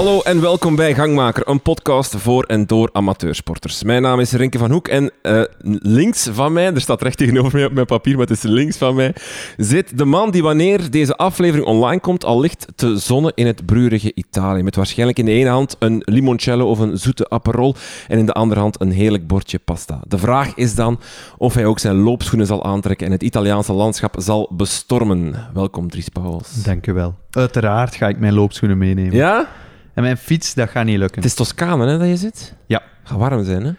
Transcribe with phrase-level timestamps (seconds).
[0.00, 3.82] Hallo en welkom bij Gangmaker, een podcast voor en door amateursporters.
[3.82, 5.42] Mijn naam is Renke van Hoek en uh,
[5.82, 8.76] links van mij, er staat recht tegenover mij op mijn papier, maar het is links
[8.76, 9.14] van mij,
[9.56, 13.66] zit de man die wanneer deze aflevering online komt al ligt te zonnen in het
[13.66, 14.62] broerige Italië.
[14.62, 17.74] Met waarschijnlijk in de ene hand een limoncello of een zoete aperol
[18.08, 20.00] en in de andere hand een heerlijk bordje pasta.
[20.08, 21.00] De vraag is dan
[21.38, 25.34] of hij ook zijn loopschoenen zal aantrekken en het Italiaanse landschap zal bestormen.
[25.54, 26.62] Welkom Dries Pauwels.
[26.62, 27.14] Dank u wel.
[27.30, 29.16] Uiteraard ga ik mijn loopschoenen meenemen.
[29.16, 29.48] Ja?
[29.94, 31.16] En mijn fiets, dat gaat niet lukken.
[31.16, 32.54] Het is Toscane, hè, dat je zit?
[32.66, 32.82] Ja.
[33.02, 33.72] Gaat warm zijn, hè?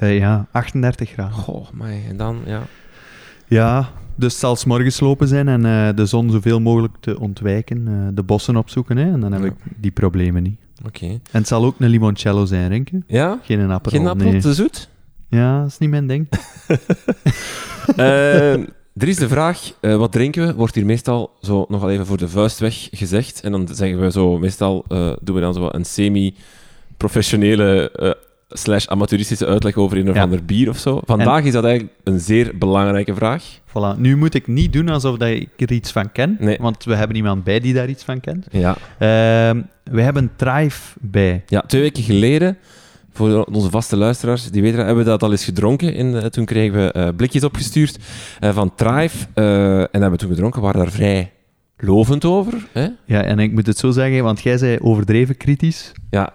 [0.00, 1.32] Uh, ja, 38 graden.
[1.32, 2.62] Goh, maar en dan, ja.
[3.46, 7.86] Ja, dus het zal morgens lopen zijn en uh, de zon zoveel mogelijk te ontwijken.
[7.88, 9.46] Uh, de bossen opzoeken, hè, en dan heb Ja.
[9.46, 10.60] ik die problemen niet.
[10.86, 11.06] Oké.
[11.06, 13.02] En het zal ook een limoncello zijn, Renke.
[13.06, 13.38] Ja?
[13.42, 13.90] Geen een appel.
[13.90, 14.40] Geen appel, nee.
[14.40, 14.88] te zoet?
[15.28, 16.28] Ja, dat is niet mijn ding.
[18.98, 20.54] Er is de vraag, eh, wat drinken we?
[20.54, 23.40] Wordt hier meestal zo nogal even voor de vuist weg gezegd.
[23.40, 28.10] En dan zeggen we zo, meestal eh, doen we dan zo een semi-professionele eh,
[28.48, 30.22] slash amateuristische uitleg over een of Ja.
[30.22, 31.00] ander bier of zo.
[31.04, 33.44] Vandaag is dat eigenlijk een zeer belangrijke vraag.
[33.68, 33.98] Voilà.
[33.98, 36.58] Nu moet ik niet doen alsof dat ik er iets van ken, Nee.
[36.60, 38.46] want we hebben iemand bij die daar iets van kent.
[38.50, 38.76] Ja.
[38.98, 41.42] Ehm, we hebben Thrive bij.
[41.46, 42.58] ja, twee weken geleden,
[43.16, 45.94] voor onze vaste luisteraars, die weten dat, hebben we dat al eens gedronken.
[45.94, 47.98] In, eh, toen kregen we eh, blikjes opgestuurd
[48.40, 49.26] eh, van Thrive.
[49.34, 51.32] en hebben we toen gedronken, waren daar vrij
[51.76, 52.66] lovend over.
[52.72, 52.88] Hè?
[53.04, 55.92] Ja, en ik moet het zo zeggen, want jij zei overdreven kritisch.
[56.10, 56.32] Ja,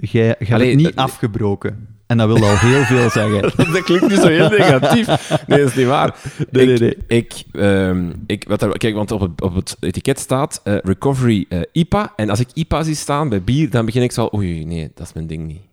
[0.00, 1.88] Jij, Allee, het niet afgebroken.
[2.06, 3.72] En dat wil al heel veel zeggen.
[3.72, 5.06] dat klinkt nu zo heel negatief.
[5.46, 6.14] Nee, dat is niet waar.
[6.50, 7.18] Nee, ik, nee, nee.
[7.18, 12.12] Ik, ehm, ik, wat er, kijk, want op het, op het etiket staat Recovery IPA.
[12.16, 14.28] En als ik IPA zie staan bij bier, dan begin ik zo...
[14.34, 15.67] Oei, nee, dat is mijn ding niet.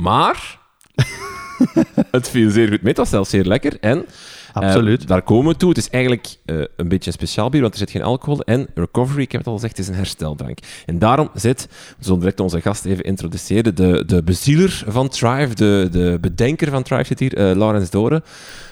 [0.00, 0.58] Maar...
[2.10, 2.88] het viel zeer goed mee.
[2.88, 3.76] Het was zelfs zeer lekker.
[3.80, 5.08] En eh, Absoluut.
[5.08, 5.68] daar komen we toe.
[5.68, 8.40] Het is eigenlijk eh, een beetje een speciaal bier, want er zit geen alcohol.
[8.40, 10.58] En Recovery, ik heb het al gezegd, is een hersteldrank.
[10.86, 11.68] En daarom zit,
[11.98, 16.70] we zullen direct onze gast even introduceren, de, de bezieler van Thrive, de, de bedenker
[16.70, 18.22] van Thrive zit hier, eh, Laurens Doren.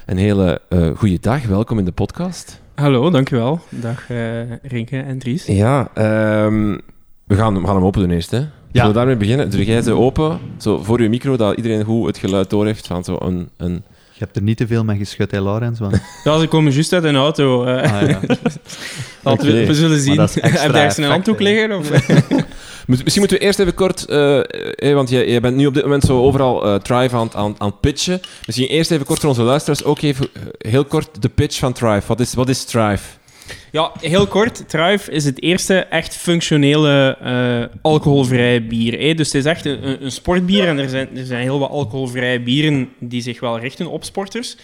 [0.07, 2.61] Een hele eh goede dag, welkom in de podcast.
[2.75, 3.61] Hallo, dankjewel.
[3.69, 5.47] Dag eh Rinke en Dries.
[5.47, 6.79] Ja, ehm,
[7.25, 8.31] we, gaan, we gaan hem open doen eerst.
[8.31, 8.45] Hè.
[8.81, 9.51] Zullen we daarmee beginnen?
[9.51, 12.87] Doe jij ze open, zo voor je micro, dat iedereen goed het geluid door heeft
[12.87, 13.49] van zo een...
[13.57, 13.83] een...
[14.17, 15.79] Je hebt er niet te veel mee geschud, hè, Laurens?
[15.79, 16.01] Want...
[16.25, 17.65] Ja, ze komen juist uit een auto.
[17.65, 17.93] eh.
[18.03, 18.21] Ah, ja.
[19.37, 20.21] We, we zullen zien.
[20.21, 21.79] Heb je ergens een handdoek liggen?
[21.79, 21.91] Of?
[22.87, 24.39] Misschien moeten we eerst even kort, eh,
[24.91, 27.35] eh, want jij, jij bent nu op dit moment zo overal eh Thrive aan, het-
[27.35, 28.21] aan, aan pitchen.
[28.47, 32.03] Misschien eerst even kort voor onze luisteraars, ook even heel kort de pitch van Thrive.
[32.07, 33.03] Wat is, wat is Thrive?
[33.75, 34.69] Ja, heel kort.
[34.69, 38.99] Thrive is het eerste echt functionele eh, alcoholvrije bier.
[39.01, 39.15] hè.
[39.15, 42.41] Dus het is echt een, een- sportbier en er zijn, er zijn heel wat alcoholvrije
[42.41, 44.57] bieren die zich wel richten op sporters.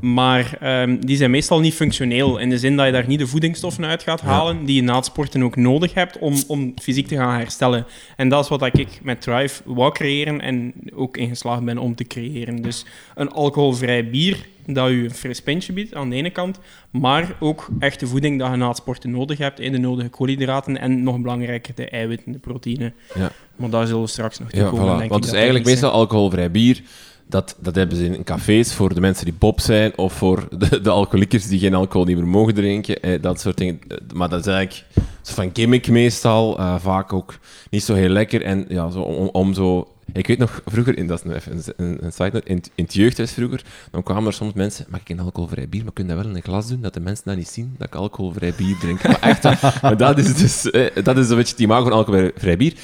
[0.00, 2.38] Maar ehm, die zijn meestal niet functioneel.
[2.38, 4.96] In de zin dat je daar niet de voedingsstoffen uit gaat halen die je na
[4.96, 7.86] het sporten ook nodig hebt om, om fysiek te gaan herstellen.
[8.16, 11.94] En dat is wat ik met Thrive wou creëren en ook in geslaagd ben om
[11.94, 12.62] te creëren.
[12.62, 12.84] Dus
[13.14, 14.36] een alcoholvrij bier
[14.66, 16.58] dat je een fris pintje biedt aan de ene kant,
[16.90, 20.08] maar ook echt de voeding dat je na het sporten nodig hebt, in de nodige
[20.08, 22.92] koolhydraten en nog belangrijker de eiwitten, de proteïne.
[23.14, 23.30] Ja.
[23.56, 24.84] Maar daar zullen we straks nog toe Ja, komen.
[24.84, 24.88] voilà.
[24.88, 26.82] denk ik Want het is eigenlijk meestal alcoholvrij bier.
[27.28, 30.80] Dat, dat hebben ze in cafés voor de mensen die pop zijn of voor de,
[30.80, 33.02] de alcoholiekers die geen alcohol niet meer mogen drinken.
[33.02, 33.78] Eh, dat soort dingen.
[33.88, 34.86] Eh, Maar dat is eigenlijk
[35.22, 36.58] van gimmick meestal.
[36.58, 37.38] eh, vaak ook
[37.70, 38.42] niet zo heel lekker.
[38.42, 39.88] En ja, zo om, om zo...
[40.12, 42.84] Ik weet nog vroeger, en dat is even een, een, een side note, in, in
[42.84, 46.04] het jeugdhuis vroeger, dan kwamen er soms mensen, mag ik een alcoholvrij bier, maar kun
[46.06, 47.94] je dat wel in een glas doen, dat de mensen dat niet zien, dat ik
[47.94, 49.02] alcoholvrij bier drink.
[49.02, 49.42] Maar echt,
[49.82, 52.74] maar dat is dus, eh, dat is een beetje het imago van alcoholvrij bier.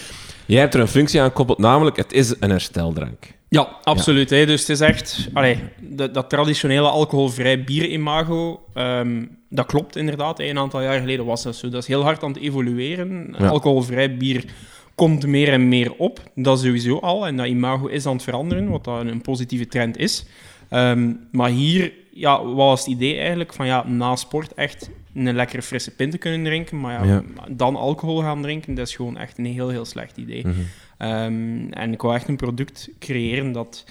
[0.47, 3.35] Jij hebt er een functie aan gekoppeld, namelijk het is een hersteldrank.
[3.49, 4.31] Ja, absoluut.
[4.31, 4.47] Hè.
[4.47, 5.29] Dus het is echt...
[5.33, 10.41] Allee, dat, dat traditionele alcoholvrij bier-imago, ehm, dat klopt inderdaad.
[10.41, 11.69] Een aantal jaar geleden was dat zo.
[11.69, 13.35] Dat is heel hard aan het evolueren.
[13.39, 13.47] Ja.
[13.47, 14.45] Alcoholvrij bier
[14.95, 16.31] komt meer en meer op.
[16.35, 17.27] Dat sowieso al.
[17.27, 20.25] En dat imago is aan het veranderen, wat dat een positieve trend is.
[20.69, 25.35] Ehm, maar hier ja, wat was het idee eigenlijk van ja, na sport echt een
[25.35, 26.81] lekkere frisse pint te kunnen drinken.
[26.81, 27.23] Maar ja, Ja.
[27.51, 30.47] dan alcohol gaan drinken, dat is gewoon echt een heel, heel slecht idee.
[30.47, 30.55] Mhm.
[30.99, 33.85] Ehm, en ik wou echt een product creëren dat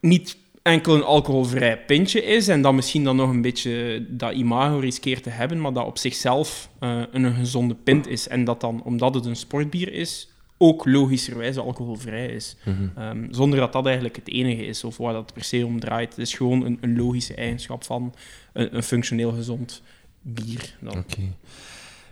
[0.00, 4.78] niet enkel een alcoholvrij pintje is en dat misschien dan nog een beetje dat imago
[4.78, 8.28] riskeert te hebben, maar dat op zichzelf eh, een gezonde pint is.
[8.28, 10.28] En dat dan, omdat het een sportbier is,
[10.58, 12.56] ook logischerwijze alcoholvrij is.
[12.64, 12.88] Mhm.
[12.96, 16.08] Ehm, zonder dat dat eigenlijk het enige is of waar dat per se om draait.
[16.08, 18.14] Het is gewoon een, een logische eigenschap van
[18.52, 19.82] een, een functioneel gezond
[20.22, 20.76] bier.
[20.80, 20.98] Dan.
[20.98, 21.20] Oké.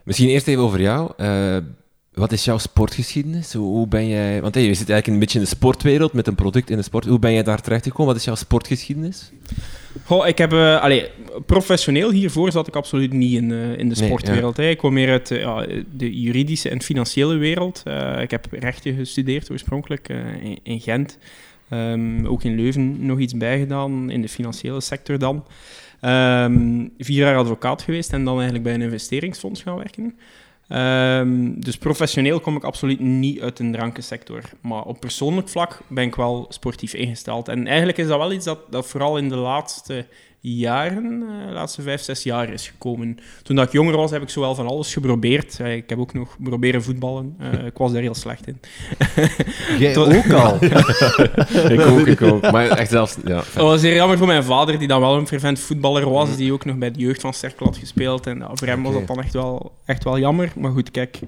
[0.03, 1.13] Misschien eerst even over jou.
[1.17, 1.57] Eh,
[2.19, 3.53] Wat is jouw sportgeschiedenis?
[3.53, 4.41] Hoe, ben jij...
[4.43, 6.83] Want hey, je zit eigenlijk een beetje in de sportwereld met een product in de
[6.83, 7.05] sport.
[7.05, 8.07] Hoe ben jij daar terecht gekomen?
[8.07, 9.33] Wat is jouw sportgeschiedenis?
[10.05, 11.09] Goh, ik heb, eh, allee,
[11.47, 14.57] professioneel hiervoor zat ik absoluut niet in, eh, in de Nee, sportwereld.
[14.57, 14.69] hè.
[14.69, 15.59] Ik kom meer uit eh,
[15.93, 17.83] de juridische en financiële wereld.
[18.21, 20.09] Ik heb rechten gestudeerd oorspronkelijk
[20.43, 21.19] in, in Gent.
[21.69, 25.45] Ehm, ook in Leuven nog iets bijgedaan, in de financiële sector dan.
[26.01, 30.15] Ehm, vier jaar advocaat geweest en dan eigenlijk bij een investeringsfonds gaan werken.
[30.69, 34.43] Ehm, dus professioneel kom ik absoluut niet uit de drankensector.
[34.61, 37.49] Maar op persoonlijk vlak ben ik wel sportief ingesteld.
[37.49, 40.07] En eigenlijk is dat wel iets dat, dat vooral in de laatste
[40.57, 43.19] jaren, eh, de laatste vijf, zes jaar is gekomen.
[43.43, 45.61] Toen dat ik jonger was, heb ik zowel van alles geprobeerd.
[45.61, 47.35] Eh, Ik heb ook nog proberen voetballen.
[47.39, 48.61] Eh, ik was daar heel slecht in.
[49.79, 50.55] Jij Tot- ook al.
[51.73, 52.51] ik ook, ik ook.
[52.51, 53.17] Maar echt zelfs...
[53.25, 56.37] Ja, Dat was zeer jammer voor mijn vader, die dan wel een fervent voetballer was,
[56.37, 58.27] die ook nog bij de jeugd van Cerkel had gespeeld.
[58.27, 60.53] En voor hem was dat dan echt wel, echt wel jammer.
[60.57, 61.19] Maar goed, kijk,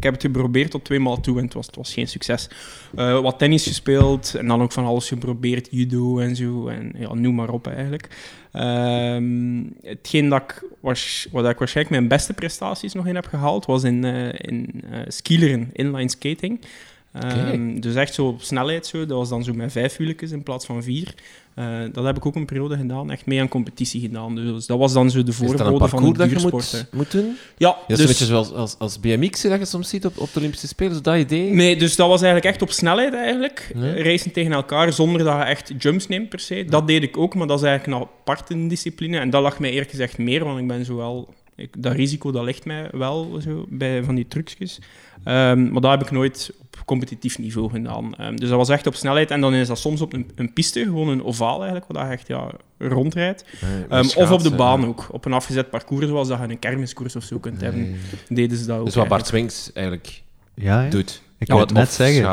[0.00, 2.48] ik heb het geprobeerd tot twee maal toe en het was, het was geen succes.
[2.96, 6.68] Eh, wat tennis gespeeld en dan ook van alles geprobeerd, judo en zo.
[6.68, 8.08] En ja, noem maar op eigenlijk.
[8.52, 14.28] Ehm, hetgeen dat ik, waarschijnlijk mijn beste prestaties nog in heb gehaald, was in, eh
[14.32, 16.60] in eh, skileren, inline skating.
[17.12, 19.06] Ehm, Dus echt zo op snelheid, zo.
[19.06, 21.14] dat was dan zo met vijf wieltjes in plaats van vier.
[21.54, 24.34] Eh, dat heb ik ook een periode gedaan, echt mee aan competitie gedaan.
[24.34, 26.88] Dus dat was dan zo de voorbode van de parcours dat je duursporten.
[26.90, 27.36] moet, moet doen?
[27.56, 30.06] Ja, Ja, dat is dus, een beetje zoals als, als BMX dat je soms ziet
[30.06, 31.02] op, op de Olympische Spelen.
[31.02, 31.50] Dat idee?
[31.50, 33.72] Nee, dus dat was eigenlijk echt op snelheid eigenlijk.
[33.74, 36.64] Eh, Racen tegen elkaar zonder dat je echt jumps neemt per se.
[36.68, 39.18] Dat deed ik ook, maar dat is eigenlijk een aparte discipline.
[39.18, 41.34] En dat lag mij eerlijk gezegd meer, want ik ben zowel...
[41.60, 44.78] Ik, dat risico dat ligt mij wel zo, bij van die trucjes.
[45.24, 48.14] Ehm, maar dat heb ik nooit op competitief niveau gedaan.
[48.16, 49.30] Ehm, dus dat was echt op snelheid.
[49.30, 52.12] En dan is dat soms op een, een piste, gewoon een ovaal eigenlijk, waar je
[52.12, 53.44] echt ja, rondrijdt.
[53.60, 54.86] Nee, Ehm, of op de baan ja.
[54.86, 55.08] ook.
[55.12, 57.96] Op een afgezet parcours, zoals dat je een kermiskoers of zo kunt hebben,
[58.28, 58.84] deden ze dat ook.
[58.84, 59.26] Dus wat Bart.
[59.26, 60.22] Swings eigenlijk
[60.54, 61.22] Ja, doet.
[61.38, 62.24] ik Ja, wou het net zeggen.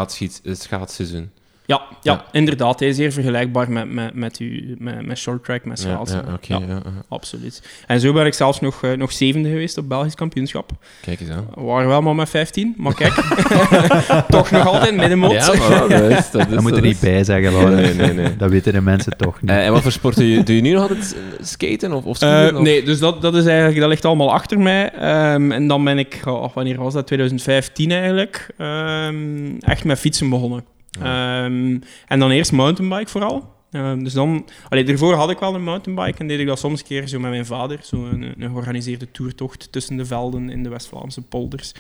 [0.44, 1.30] Eh, schaatsseizoen.
[1.68, 2.26] Ja, ja, Ja.
[2.32, 2.80] inderdaad.
[2.80, 6.24] Hij is zeer vergelijkbaar met, met, met, u, met, met short track, met Ja, schaatsen.
[6.28, 6.92] ja, oké, Ja, ja, ja.
[7.10, 7.62] absoluut.
[7.88, 10.72] En zo ben ik zelfs nog, eh, nog zevende geweest op Belgisch kampioenschap.
[11.02, 11.48] Kijk eens aan.
[11.56, 13.14] We waren wel maar met 15, maar kijk,
[14.30, 15.32] toch nog altijd middenmoot.
[15.32, 16.32] Ja, maar dat is...
[16.32, 17.70] Dat, is, Dat moet er dat niet is- bij zeggen, Laura.
[17.76, 18.36] Nee, nee, nee.
[18.38, 19.50] Dat weten de mensen toch niet.
[19.52, 21.16] Eh, en wat voor sport doe je, doe je nu nog altijd?
[21.42, 22.56] Skaten of, of skiën?
[22.56, 24.92] of- nee, dus dat, dat is eigenlijk, dat ligt allemaal achter mij.
[24.94, 27.08] Ehm, en dan ben ik, oh, wanneer was dat?
[27.08, 30.64] 2015 eigenlijk, ehm, echt met fietsen begonnen.
[31.02, 33.56] Ehm, en dan eerst mountainbike vooral.
[33.72, 36.80] Ehm, dus dan, allee, daarvoor had ik wel een mountainbike en deed ik dat soms
[36.80, 37.80] een keer zo met mijn vader.
[37.84, 41.74] Zo een, een georganiseerde toertocht tussen de velden in de West-Vlaamse polders.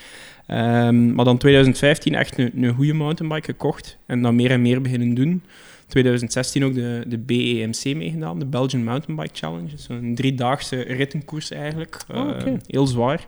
[0.47, 4.81] Ehm, maar dan 2015 echt een, een goede mountainbike gekocht en dan meer en meer
[4.81, 5.43] beginnen doen.
[5.87, 9.69] 2016 ook de, de BEMC meegedaan, de Belgian Mountain Bike Challenge.
[9.75, 11.97] Zo'n driedaagse rittenkoers eigenlijk.
[12.13, 12.31] Oh,
[12.65, 13.27] heel zwaar.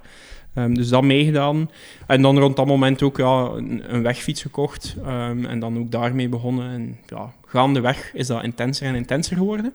[0.53, 1.69] Ehm, dus dat meegedaan.
[2.07, 4.95] En dan rond dat moment ook ja, een, een wegfiets gekocht.
[5.05, 6.71] Ehm, en dan ook daarmee begonnen.
[6.71, 9.73] En ja, gaandeweg is dat intenser en intenser geworden.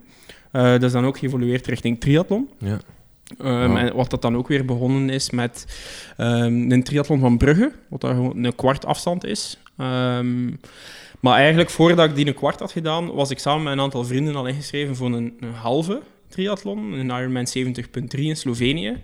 [0.51, 2.49] Eh, dat is dan ook geëvolueerd richting triathlon.
[2.59, 2.79] Ja.
[3.39, 3.77] Ehm, Wow.
[3.77, 5.67] En wat dat dan ook weer begonnen is met
[6.17, 9.59] een triathlon van Brugge, wat daar gewoon een kwart afstand is.
[11.25, 14.05] Maar eigenlijk, voordat ik die een kwart had gedaan, was ik samen met een aantal
[14.05, 18.97] vrienden al ingeschreven voor een, een halve triathlon, een Ironman 70.3 in Slovenië.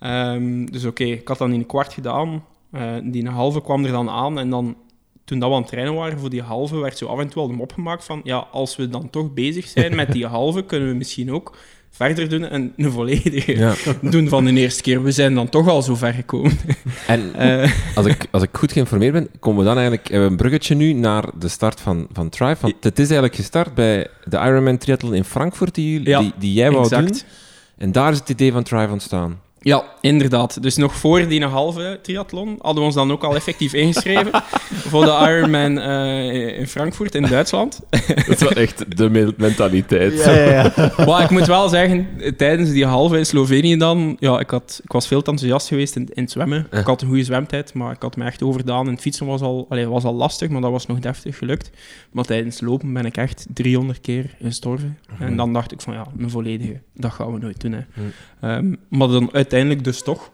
[0.00, 2.44] Ehm, dus oké, ik had dan die een kwart gedaan.
[2.72, 4.76] Eh, die een halve kwam er dan aan en dan...
[5.24, 7.42] Toen dat we aan het trainen waren voor die halve, werd zo af en toe
[7.42, 10.64] al de mop gemaakt van ja, als we dan toch bezig zijn met die halve,
[10.64, 11.56] kunnen we misschien ook
[11.90, 13.74] verder doen en een volledige Ja.
[14.00, 15.02] doen van de eerste keer.
[15.02, 16.58] We zijn dan toch al zo ver gekomen.
[17.06, 20.36] En Eh, als ik, als ik goed geïnformeerd ben, komen we dan eigenlijk we een
[20.36, 22.56] bruggetje nu naar de start van, van Thrive.
[22.60, 26.52] Want het is eigenlijk gestart bij de Ironman Triathlon in Frankfurt, die, Ja, die, die
[26.52, 27.14] jij wou doen.
[27.76, 29.40] En daar is het idee van Thrive ontstaan.
[29.62, 30.62] Ja, inderdaad.
[30.62, 34.30] Dus nog voor die halve triathlon hadden we ons dan ook al effectief ingeschreven
[34.90, 37.80] voor de Ironman eh, in Frankfurt in Duitsland.
[38.16, 40.24] Dat is wel echt de me- mentaliteit.
[40.24, 40.92] Ja, ja, ja.
[41.06, 44.92] Maar ik moet wel zeggen, tijdens die halve in Slovenië dan, ja, ik, had, ik
[44.92, 46.66] was veel te enthousiast geweest in, in het zwemmen.
[46.70, 48.86] Ik had een goede zwemtijd, maar ik had me echt overdaan.
[48.86, 51.70] En het fietsen was al, allee, was al lastig, maar dat was nog deftig gelukt.
[52.12, 54.98] Maar tijdens lopen ben ik echt 300 keer gestorven.
[55.18, 57.72] En dan dacht ik van, ja, een volledige, dat gaan we nooit doen.
[57.72, 57.80] Hè.
[58.40, 60.30] Ehm, maar dan uiteindelijk dus toch.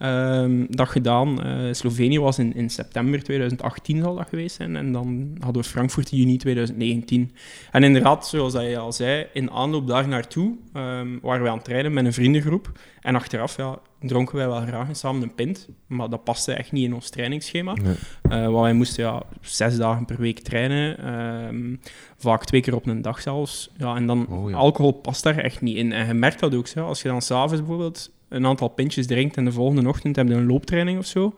[0.00, 1.42] Ehm, dat gedaan.
[1.42, 4.76] Eh, Slovenië was in, in september 2018 zal dat geweest zijn.
[4.76, 7.32] En dan hadden we Frankfurt in juni 2019.
[7.70, 11.54] En inderdaad, zoals dat je al zei, in aanloop daar naartoe ehm, waren we aan
[11.56, 12.72] het trainen met een vriendengroep.
[13.00, 15.68] En achteraf ja, dronken wij wel graag samen een pint.
[15.86, 17.72] Maar dat paste echt niet in ons trainingsschema.
[17.72, 17.94] Nee.
[18.22, 20.98] Eh, want wij moesten ja, zes dagen per week trainen.
[20.98, 21.76] ehm,
[22.16, 23.70] vaak twee keer op een dag zelfs.
[23.76, 24.56] Ja, en dan, Oh, ja.
[24.56, 25.92] alcohol past daar echt niet in.
[25.92, 26.66] En je merkt dat ook.
[26.66, 26.86] Zo.
[26.86, 30.34] Als je dan s'avonds bijvoorbeeld een aantal pintjes drinkt en de volgende ochtend heb je
[30.34, 31.34] een looptraining of zo,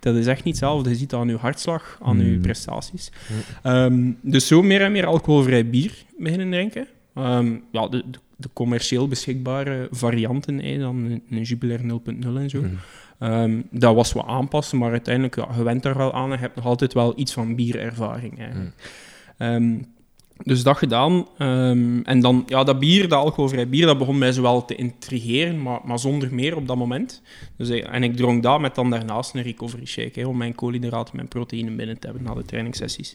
[0.00, 0.90] Dat is echt niet hetzelfde.
[0.90, 2.22] Je ziet dat aan je hartslag, aan Mm.
[2.32, 3.10] je prestaties.
[3.62, 6.86] Ehm, dus zo meer en meer alcoholvrij bier beginnen drinken.
[7.14, 12.60] Ehm, ja, de, de, de commercieel beschikbare varianten, dan een, een Jubilair 0.0 en zo.
[12.60, 12.74] Mhm.
[13.18, 16.42] Ehm, dat was wat aanpassen, maar uiteindelijk, ja, je went daar wel aan en je
[16.42, 18.38] hebt nog altijd wel iets van bierervaring.
[18.38, 18.74] Eigenlijk.
[20.42, 21.26] Dus dat gedaan.
[21.38, 25.62] Ehm, en dan, ja, dat bier, dat alcoholvrij bier, dat begon mij zowel te intrigeren,
[25.62, 27.22] maar, maar zonder meer op dat moment.
[27.56, 30.54] Dus, eh, en ik dronk dat met dan daarnaast een recovery shake, hè, om mijn
[30.54, 33.14] koolhydraten en mijn proteïne binnen te hebben na de trainingssessies.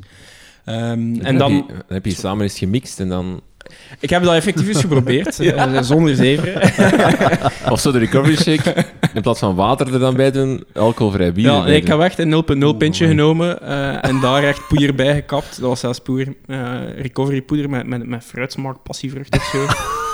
[0.66, 3.42] Ehm, en dan, heb je, dan heb je samen eens gemixt en dan...
[4.00, 6.62] ik heb dat effectief eens geprobeerd, eh, zonder zeven.
[7.72, 11.46] Of zo de recovery shake, in plaats van water er dan bij doen, alcoholvrij bier
[11.46, 15.14] Ja, nee, ik heb echt een 0.0 pintje genomen eh, en daar echt poeier bij
[15.14, 15.60] gekapt.
[15.60, 19.66] Dat was zelfs poeier, eh, recovery poeder met, met, met fruitsmaak, passievrucht of zo.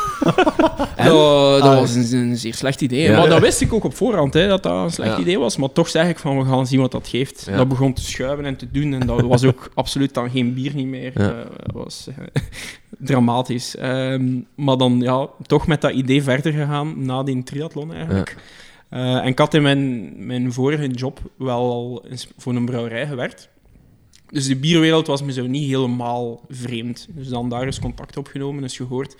[0.97, 3.01] Dat, dat was een, een zeer slecht idee.
[3.01, 3.17] Ja.
[3.17, 5.19] Maar dat wist ik ook op voorhand, hè, dat dat een slecht Ja.
[5.19, 5.57] idee was.
[5.57, 7.45] Maar toch zeg ik van, we gaan zien wat dat geeft.
[7.49, 7.57] Ja.
[7.57, 8.93] Dat begon te schuiven en te doen.
[8.93, 11.11] En dat was ook absoluut dan geen bier niet meer.
[11.15, 11.29] Ja.
[11.29, 12.41] Eh, Dat was eh,
[13.09, 13.75] dramatisch.
[13.75, 18.35] Ehm, maar dan ja, toch met dat idee verder gegaan na die triathlon eigenlijk.
[18.89, 23.07] Eh, en ik had in mijn, mijn vorige job wel al eens voor een brouwerij
[23.07, 23.49] gewerkt.
[24.29, 27.07] Dus de bierwereld was me zo niet helemaal vreemd.
[27.09, 29.15] Dus dan daar is contact opgenomen, is gehoord.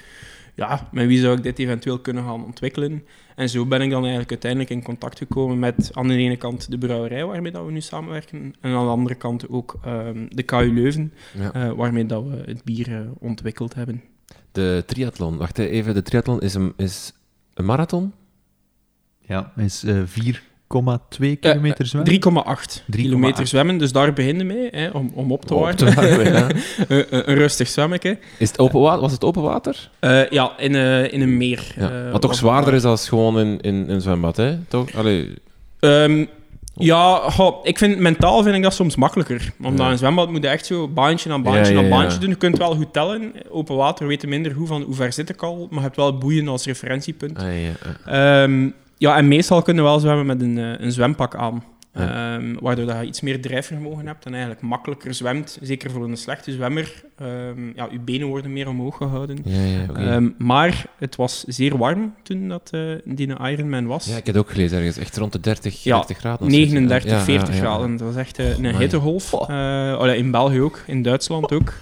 [0.57, 3.03] Ja, met wie zou ik dit eventueel kunnen gaan ontwikkelen?
[3.35, 6.71] En zo ben ik dan eigenlijk uiteindelijk in contact gekomen met aan de ene kant
[6.71, 8.37] de brouwerij waarmee dat we nu samenwerken.
[8.61, 11.53] En aan de andere kant ook ehm, de KU Leuven, Ja.
[11.53, 14.03] eh, waarmee dat we het bier eh, ontwikkeld hebben.
[14.51, 17.13] De triathlon, wacht hè, even, de triathlon is een, is
[17.53, 18.13] een marathon?
[19.21, 20.01] Ja, is eh
[20.67, 22.12] 4,2 kilometer zwemmen.
[22.13, 25.77] 3,8 kilometer zwemmen, dus daar beginnen mee, hè, om, om op te Op warmen.
[25.77, 26.47] te warmen, ja.
[27.27, 28.17] een, rustig zwemmetje.
[28.38, 29.01] Is het open water?
[29.01, 29.89] Was het open water?
[30.00, 31.74] Eh, ja, in, eh, in een meer.
[31.75, 32.05] Ja.
[32.05, 34.57] eh, Wat toch zwaarder is als gewoon in, in een zwembad, hè?
[34.67, 34.93] Toch?
[34.95, 35.33] Allee,
[35.79, 36.25] Ehm,
[36.75, 39.51] ja, goh, ik vind, mentaal vind ik dat soms makkelijker.
[39.63, 39.91] Omdat Ja.
[39.91, 42.19] een zwembad moet je echt zo baantje aan baantje Ja, ja, aan baantje ja.
[42.19, 42.29] doen.
[42.29, 43.31] Je kunt wel goed tellen.
[43.50, 45.95] Open water weet je minder hoe van hoe ver zit ik al, maar je hebt
[45.95, 47.38] wel boeien als referentiepunt.
[47.38, 47.45] ah,
[48.05, 48.47] ja,
[48.98, 49.18] ja.
[49.18, 51.63] En meestal kunnen we wel zwemmen met een, eh, een zwempak aan.
[51.94, 52.36] Ja.
[52.38, 55.58] Ehm, waardoor dat je iets meer drijfvermogen hebt en eigenlijk makkelijker zwemt.
[55.62, 57.04] Zeker voor een slechte zwemmer.
[57.18, 59.38] Ehm, ja, je benen worden meer omhoog gehouden.
[59.46, 60.00] Ja, ja, oké.
[60.00, 64.06] Ehm, maar het was zeer warm toen dat eh die Ironman was.
[64.06, 64.98] ja, ik heb het ook gelezen ergens.
[64.98, 66.48] Echt rond de 30, Ja, 30 graden.
[66.48, 66.72] of zoiets.
[66.72, 67.60] 39, Ja, ja, 40 ja.
[67.60, 67.98] graden.
[67.98, 68.77] Dat was echt eh, een Amai.
[68.77, 69.32] hittegolf.
[70.16, 71.74] In België ook, in Duitsland ook.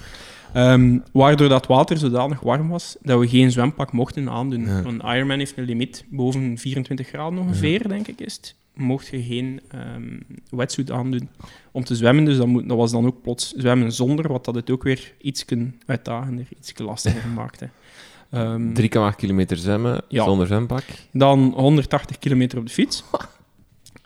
[0.55, 4.65] Ehm, waardoor dat water zodanig warm was dat we geen zwempak mochten aandoen.
[4.65, 4.81] Ja.
[4.83, 8.55] Een Ironman heeft een limiet boven 24 graden ongeveer, denk ik is het.
[8.75, 10.19] Mocht je geen ehm
[10.49, 11.29] wetsuit aandoen
[11.71, 12.25] om te zwemmen.
[12.25, 15.13] Dus dat, moet, dat was dan ook plots zwemmen zonder, wat dat het ook weer
[15.21, 15.45] iets
[15.85, 17.69] uitdagender, iets lastiger maakte.
[18.29, 20.23] Ehm, 3,8 kilometer zwemmen Ja.
[20.23, 20.83] zonder zwempak.
[21.11, 23.03] dan 180 kilometer op de fiets.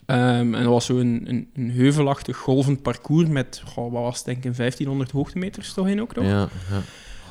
[0.10, 4.18] Ehm, en dat was zo een, een, een heuvelachtig golvend parcours met, goh, wat was
[4.18, 6.25] het, denk ik, een 1500 hoogtemeters toch in ook nog.
[6.25, 6.82] Ja, ja.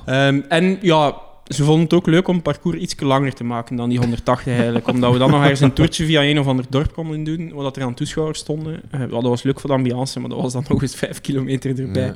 [0.07, 1.15] Ehm, en ja,
[1.47, 4.53] ze vonden het ook leuk om het parcours iets langer te maken dan die 180
[4.53, 4.89] eigenlijk.
[4.95, 7.63] omdat we dan nog ergens een toertje via een of ander dorp konden doen, waar
[7.63, 8.81] dat er aan toeschouwers stonden.
[8.91, 11.81] Eh, dat was leuk voor de ambiance, maar dat was dan nog eens 5 kilometer
[11.81, 12.03] erbij.
[12.03, 12.15] Ja.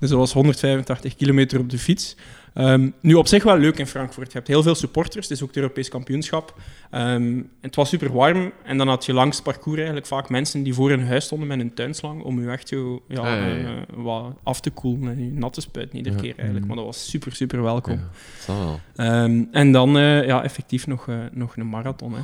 [0.00, 2.16] Dus dat was 185 kilometer op de fiets.
[2.54, 4.26] Ehm, nu op zich wel leuk in Frankfurt.
[4.26, 6.54] Je hebt heel veel supporters, het is ook het Europees kampioenschap.
[6.90, 10.62] Ehm, het was super warm en dan had je langs het parcours eigenlijk vaak mensen
[10.62, 13.46] die voor hun huis stonden met een tuinslang om je echt zo, ja, Ah, ja,
[13.46, 13.64] ja.
[13.66, 16.20] eh, wat af te koelen en je nat te spuiten iedere Ja.
[16.22, 16.66] keer eigenlijk.
[16.66, 18.00] Maar dat was super, super welkom.
[18.46, 18.80] Wel.
[18.96, 22.20] Ehm, en dan eh, ja, effectief nog, eh, nog een marathon hè,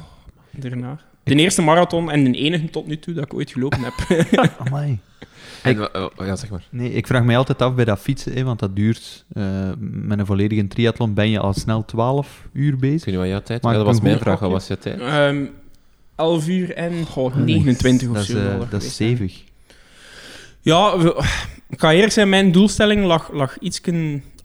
[0.50, 0.99] daarna.
[1.23, 4.26] De eerste marathon en de enige tot nu toe dat ik ooit gelopen heb.
[4.66, 4.99] Amai.
[5.62, 5.88] En,
[6.18, 6.64] ja, zeg maar.
[6.70, 9.24] Nee, ik vraag mij altijd af bij dat fietsen, hè, want dat duurt.
[9.32, 9.44] eh,
[9.80, 13.04] met een volledige triathlon ben je al snel 12 uur Ik bezig.
[13.04, 14.38] weet niet wat jouw tijd Maar ja, ik Dat was mijn vraag.
[14.38, 15.00] Wat was jouw tijd?
[15.00, 15.44] Ehm
[16.16, 18.36] 11 uur en goh, 29 of dat zo.
[18.62, 19.42] Is, dat is stevig.
[20.60, 20.94] Ja,
[21.68, 23.80] ik ga eerlijk zijn, mijn doelstelling lag, lag iets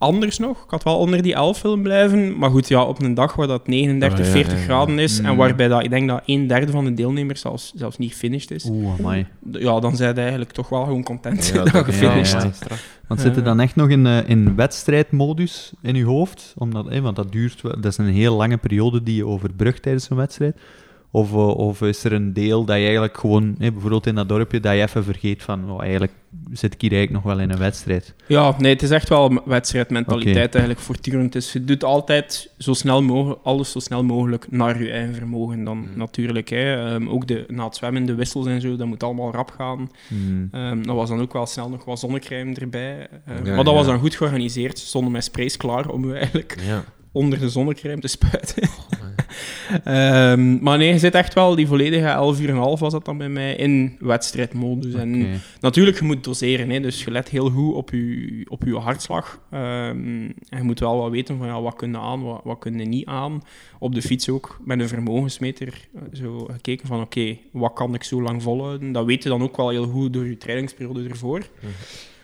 [0.04, 0.64] anders nog.
[0.64, 2.38] Ik had wel onder die 11 willen blijven.
[2.38, 4.64] Maar goed, ja, op een dag waar dat 39, Oh, ja, 40 ja, ja.
[4.64, 5.38] graden is en Mm.
[5.38, 8.66] waarbij dat, ik denk dat een derde van de deelnemers zelfs, zelfs niet gefinished is.
[8.70, 9.26] Oeh, amai.
[9.52, 13.00] Ja, dan zijn ze eigenlijk toch wel gewoon content Ja, dat je straf.
[13.08, 16.54] Want zit je dan echt nog in, eh, in wedstrijdmodus in je hoofd?
[16.58, 19.82] Omdat, hè, want dat duurt wel, dat is een heel lange periode die je overbrugt
[19.82, 20.58] tijdens een wedstrijd.
[21.16, 24.30] Of, eh, of is er een deel dat je eigenlijk gewoon, hè, bijvoorbeeld in dat
[24.30, 26.12] dorpje, dat je even vergeet van, oh, eigenlijk
[26.52, 28.14] zit ik hier eigenlijk nog wel in een wedstrijd.
[28.28, 30.58] Ja, nee, het is echt wel een wedstrijdmentaliteit Oké.
[30.58, 31.32] eigenlijk voortdurend.
[31.34, 35.64] Dus je doet altijd zo snel mogelijk, alles zo snel mogelijk naar je eigen vermogen
[35.64, 35.88] dan Mm.
[35.96, 36.50] natuurlijk.
[36.50, 36.94] Hè.
[36.94, 39.92] Ehm, ook de, na het zwemmen, de wissels en zo, dat moet allemaal rap gaan.
[40.08, 40.48] Hmm.
[40.52, 43.08] Ehm dat was dan ook wel snel nog wat zonnecrème erbij.
[43.26, 44.80] Ehm, Ja, maar dat was dan goed georganiseerd.
[44.80, 46.84] Ze stonden met sprays klaar om je eigenlijk Ja.
[47.14, 48.70] Onder de zonnecrème te spuiten.
[49.84, 53.06] Ehm, maar nee, je zit echt wel die volledige 11 uur en half was dat
[53.06, 54.94] dan bij mij in wedstrijdmodus.
[54.94, 58.76] En natuurlijk, je moet doseren, hè, dus je let heel goed op je, op je
[58.76, 59.40] hartslag.
[59.52, 62.60] Ehm, en je moet wel wat weten van ja, wat kun je aan, wat, wat
[62.60, 63.42] kun je niet aan.
[63.80, 68.04] Op de fiets ook met een vermogensmeter eh, zo gekeken van oké, wat kan ik
[68.04, 68.92] zo lang volhouden?
[68.92, 71.42] Dat weet je dan ook wel heel goed door je trainingsperiode ervoor.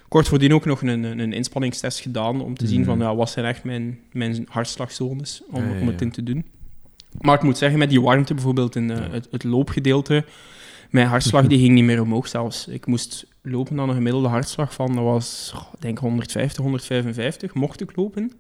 [0.10, 3.46] Kort voordien ook nog een, een, inspanningstest gedaan om te zien van ja, wat zijn
[3.46, 6.46] echt mijn, mijn hartslagzones om, om het in te doen.
[7.22, 10.26] Maar ik moet zeggen, met die warmte bijvoorbeeld in eh, het, het loopgedeelte,
[10.90, 12.68] mijn hartslag die ging niet meer omhoog zelfs.
[12.68, 17.96] Ik moest lopen aan een gemiddelde hartslag van, dat was denk 150, 155, mocht ik
[17.96, 18.32] lopen.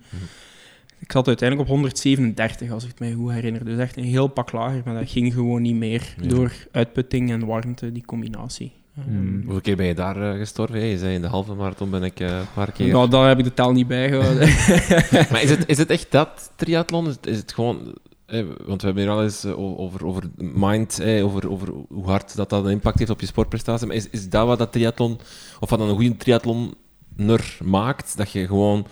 [0.99, 3.65] Ik zat uiteindelijk op 137, als ik het mij goed herinner.
[3.65, 6.27] Dus echt een heel pak lager, maar dat ging gewoon niet meer Ja.
[6.27, 8.71] door uitputting en warmte, die combinatie.
[9.07, 9.41] Ehm, Hmm.
[9.43, 10.77] Hoeveel keer ben je daar eh, gestorven?
[10.79, 12.87] Hey, je zei in de halve marathon ben ik eh, een paar keer.
[12.91, 14.47] Nou, daar heb ik de taal niet bijgehouden.
[15.31, 17.07] Maar is het, is het echt dat triathlon?
[17.07, 17.93] Is het, is het gewoon...
[18.25, 22.35] eh, want we hebben hier al eens over, over mind, eh, over, over hoe hard
[22.35, 23.87] dat, dat een impact heeft op je sportprestatie.
[23.87, 25.19] Maar is, is dat wat dat triathlon,
[25.59, 28.17] of wat dan een goede triathlonner maakt?
[28.17, 28.87] Dat je gewoon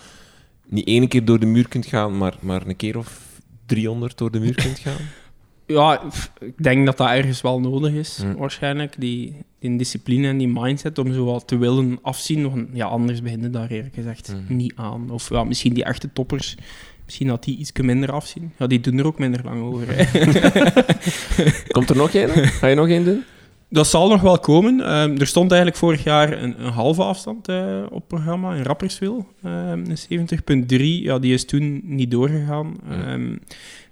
[0.66, 3.20] niet één keer door de muur kunt gaan, maar, maar een keer of
[3.66, 4.96] 300 door de muur kunt gaan?
[5.68, 6.02] Ja,
[6.40, 8.36] ik denk dat dat ergens wel nodig is, Hmm.
[8.36, 8.94] waarschijnlijk.
[8.98, 12.50] Die, die discipline en die mindset om zo wat te willen afzien.
[12.50, 14.56] Want ja, anders beginnen daar eerlijk gezegd Hmm.
[14.56, 15.10] niet aan.
[15.10, 16.56] Of ja, misschien die echte toppers,
[17.04, 18.52] misschien dat die iets minder afzien.
[18.58, 19.86] Ja, die doen er ook minder lang over.
[21.68, 22.28] Komt er nog één?
[22.30, 23.24] Ga je nog één doen?
[23.70, 24.80] dat zal nog wel komen.
[24.80, 28.62] Ehm, er stond eigenlijk vorig jaar een, een halve afstand eh, op het programma in
[28.62, 29.26] Rapperswil.
[29.42, 31.02] Ehm, een 70.3.
[31.02, 32.76] Ja, die is toen niet doorgegaan.
[32.88, 33.06] Ja.
[33.06, 33.36] Ehm,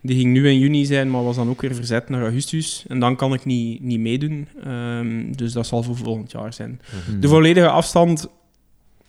[0.01, 2.85] die ging nu in juni zijn, maar was dan ook weer verzet naar augustus.
[2.89, 4.49] En dan kan ik niet, niet meedoen.
[4.65, 6.81] Ehm, dus dat zal voor volgend jaar zijn.
[7.07, 7.21] Hmm.
[7.21, 8.29] De volledige afstand,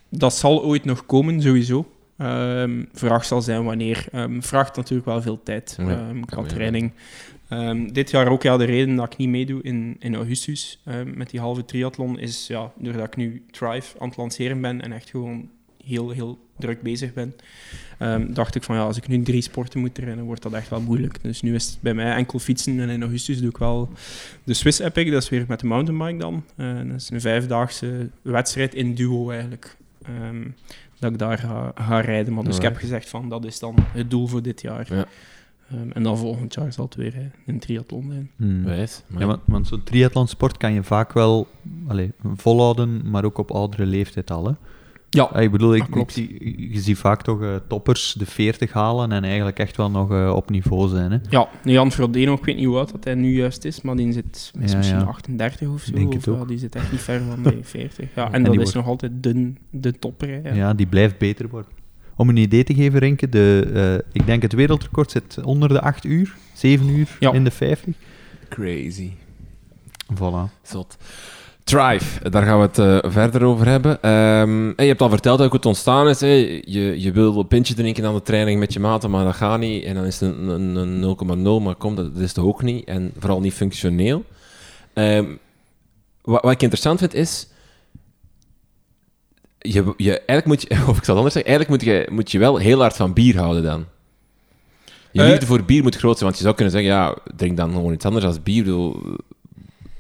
[0.10, 1.92] dat zal ooit nog komen, sowieso.
[2.18, 4.06] Ehm vraag zal zijn wanneer.
[4.12, 6.92] Ehm vraagt natuurlijk wel veel tijd Ja, qua training.
[7.92, 10.84] Dit jaar ook ja, de reden dat ik niet meedoe in, in augustus
[11.16, 14.92] met die halve triathlon is ja, doordat ik nu Thrive aan het lanceren ben en
[14.92, 15.50] echt gewoon
[15.88, 17.34] heel, heel druk bezig ben.
[17.98, 20.70] ehm, dacht ik van ja, als ik nu drie sporten moet trainen, wordt dat echt
[20.70, 21.24] wel moeilijk.
[21.24, 23.90] Dus nu is het bij mij enkel fietsen en in augustus doe ik wel
[24.44, 26.44] de Swiss Epic, dat is weer met de mountainbike dan.
[26.56, 29.78] Eh, dat is een vijfdaagse wedstrijd in duo eigenlijk.
[30.04, 30.44] Ehm,
[31.00, 32.34] dat ik daar ga, ga rijden.
[32.34, 34.88] Maar dus ik heb gezegd van dat is dan het doel voor dit jaar.
[34.94, 35.06] Ja.
[35.72, 38.32] Ehm, en dan volgend jaar zal het weer eh, een triathlon zijn.
[38.36, 38.64] Hmm.
[38.64, 39.04] Wijs.
[39.08, 41.48] Maar Ja, want, want zo'n triathlonsport kan je vaak wel
[41.88, 44.46] allee, volhouden, maar ook op oudere leeftijd al.
[44.46, 44.52] Hè?
[45.10, 49.12] Ja, Ah, ik bedoel, ik, zie- je ziet vaak toch eh, toppers de 40 halen
[49.12, 51.12] en eigenlijk echt wel nog eh, op niveau zijn.
[51.12, 51.18] Hè?
[51.30, 54.12] Ja, Jan Frodeno, ik weet niet hoe oud dat hij nu juist is, maar die
[54.12, 55.04] zit is Ja, misschien ja.
[55.06, 55.92] 38 of zo.
[55.94, 56.48] Denk of, het ja, ook.
[56.48, 58.08] die zit echt niet ver van de 40.
[58.16, 60.28] Ja, en, En dat die is wordt- nog altijd de, de topper.
[60.28, 60.54] hè, Ja.
[60.54, 60.74] Ja.
[60.74, 61.72] die blijft beter worden.
[62.16, 65.82] Om een idee te geven, Renke, de, eh, ik denk het wereldrecord zit onder de
[65.82, 67.32] 8 uur, 7 uur Ja.
[67.34, 67.94] in de 50.
[68.50, 69.12] crazy.
[70.14, 70.52] Voilà.
[70.62, 70.98] Zot.
[71.68, 74.02] Thrive, daar gaan we het eh, verder over hebben.
[74.02, 76.22] Ehm, je hebt al verteld hoe het ontstaan is.
[76.22, 76.62] hè.
[76.66, 79.60] Je, je wil een pintje drinken aan de training met je maten, maar dat gaat
[79.60, 79.84] niet.
[79.84, 82.62] En dan is het een, een, een 0,0, maar kom, dat, dat is toch ook
[82.64, 82.86] niet.
[82.86, 84.24] En vooral niet functioneel.
[84.94, 85.26] Ehm,
[86.22, 87.48] wat, wat ik interessant vind is...
[89.60, 92.32] Je, je, eigenlijk moet je, of ik zal het anders zeggen, eigenlijk moet je, moet
[92.32, 93.86] je wel heel hard van bier houden dan.
[95.12, 95.30] Je Eh.
[95.30, 97.94] liefde voor bier moet groot zijn, want je zou kunnen zeggen, ja, drink dan gewoon
[97.94, 98.64] iets anders als bier.
[98.64, 99.02] Bedoel,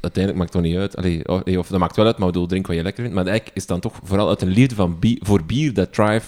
[0.01, 0.95] uiteindelijk maakt het toch niet uit.
[0.97, 3.17] Allee, of, dat maakt wel uit, maar ik bedoel, drink wat je lekker vindt.
[3.17, 5.93] Maar eigenlijk is het dan toch vooral uit een liefde van bier, voor bier dat
[5.93, 6.25] Thrive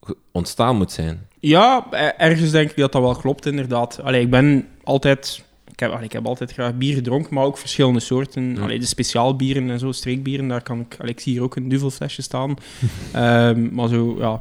[0.00, 1.26] ge- ontstaan moet zijn.
[1.40, 1.86] Ja,
[2.18, 4.00] ergens denk ik dat dat wel klopt, inderdaad.
[4.02, 5.44] Allee, ik ben altijd...
[5.72, 8.54] Ik heb, allee, ik heb altijd graag bier gedronken, maar ook verschillende soorten.
[8.54, 8.60] Ja.
[8.60, 10.96] Allee, de speciaalbieren en zo, streekbieren, daar kan ik...
[10.98, 12.54] Allee, ik zie hier ook een duvelflesje staan.
[13.12, 14.40] Ehm, maar zo, ja,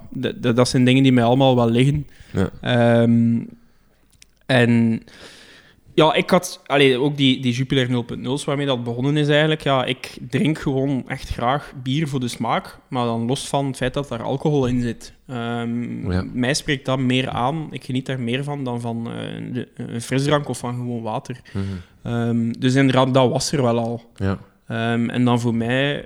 [0.53, 2.07] dat zijn dingen die mij allemaal wel liggen.
[2.31, 2.49] Ja.
[2.61, 3.39] Ehm,
[4.45, 5.01] en
[5.95, 9.61] ja, ik had allee, ook die, die Jupiler 0.0's waarmee dat begonnen is eigenlijk.
[9.63, 13.75] Ja, ik drink gewoon echt graag bier voor de smaak, maar dan los van het
[13.77, 15.13] feit dat daar alcohol in zit.
[15.27, 16.25] Ehm, Ja.
[16.33, 17.67] Mij spreekt dat meer aan.
[17.71, 21.39] Ik geniet daar meer van dan van eh, de- een frisdrank of van gewoon water.
[22.03, 24.01] Ehm, dus inderdaad, dat was er wel al.
[24.15, 24.37] Ja.
[24.67, 26.05] Ehm, en dan voor mij,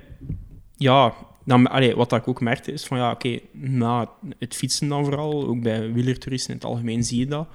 [0.78, 1.13] ja,
[1.49, 4.09] dan, allee, wat ik ook merkte is van ja, oké, na
[4.39, 7.47] het fietsen dan vooral, ook bij wielertoeristen in het algemeen zie je dat.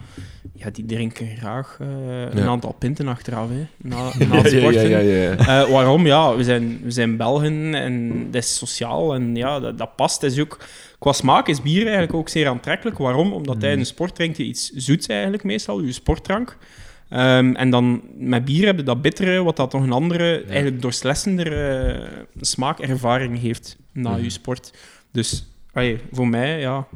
[0.53, 1.89] Ja, die drinken graag eh,
[2.31, 3.97] een aantal pinten achteraf, hè, na,
[4.29, 4.89] na het sporten.
[4.89, 5.37] ja, ja, ja.
[5.37, 6.07] Eh, waarom?
[6.07, 10.21] Ja, we zijn, we zijn Belgen en dat is sociaal en ja, dat, dat past.
[10.21, 10.59] Het is ook,
[10.99, 12.99] qua smaak is bier eigenlijk ook zeer aantrekkelijk.
[12.99, 13.33] Waarom?
[13.33, 16.57] Omdat in een sport drinkt je iets zoets eigenlijk meestal, je sportdrank.
[17.09, 20.83] Ehm, en dan met bier heb je dat bittere, wat dat nog een andere, eigenlijk
[20.83, 22.09] doorslessendere
[22.41, 24.23] smaakervaring heeft na Mhm.
[24.23, 24.73] je sport.
[25.11, 26.87] Dus allee, voor mij, ja,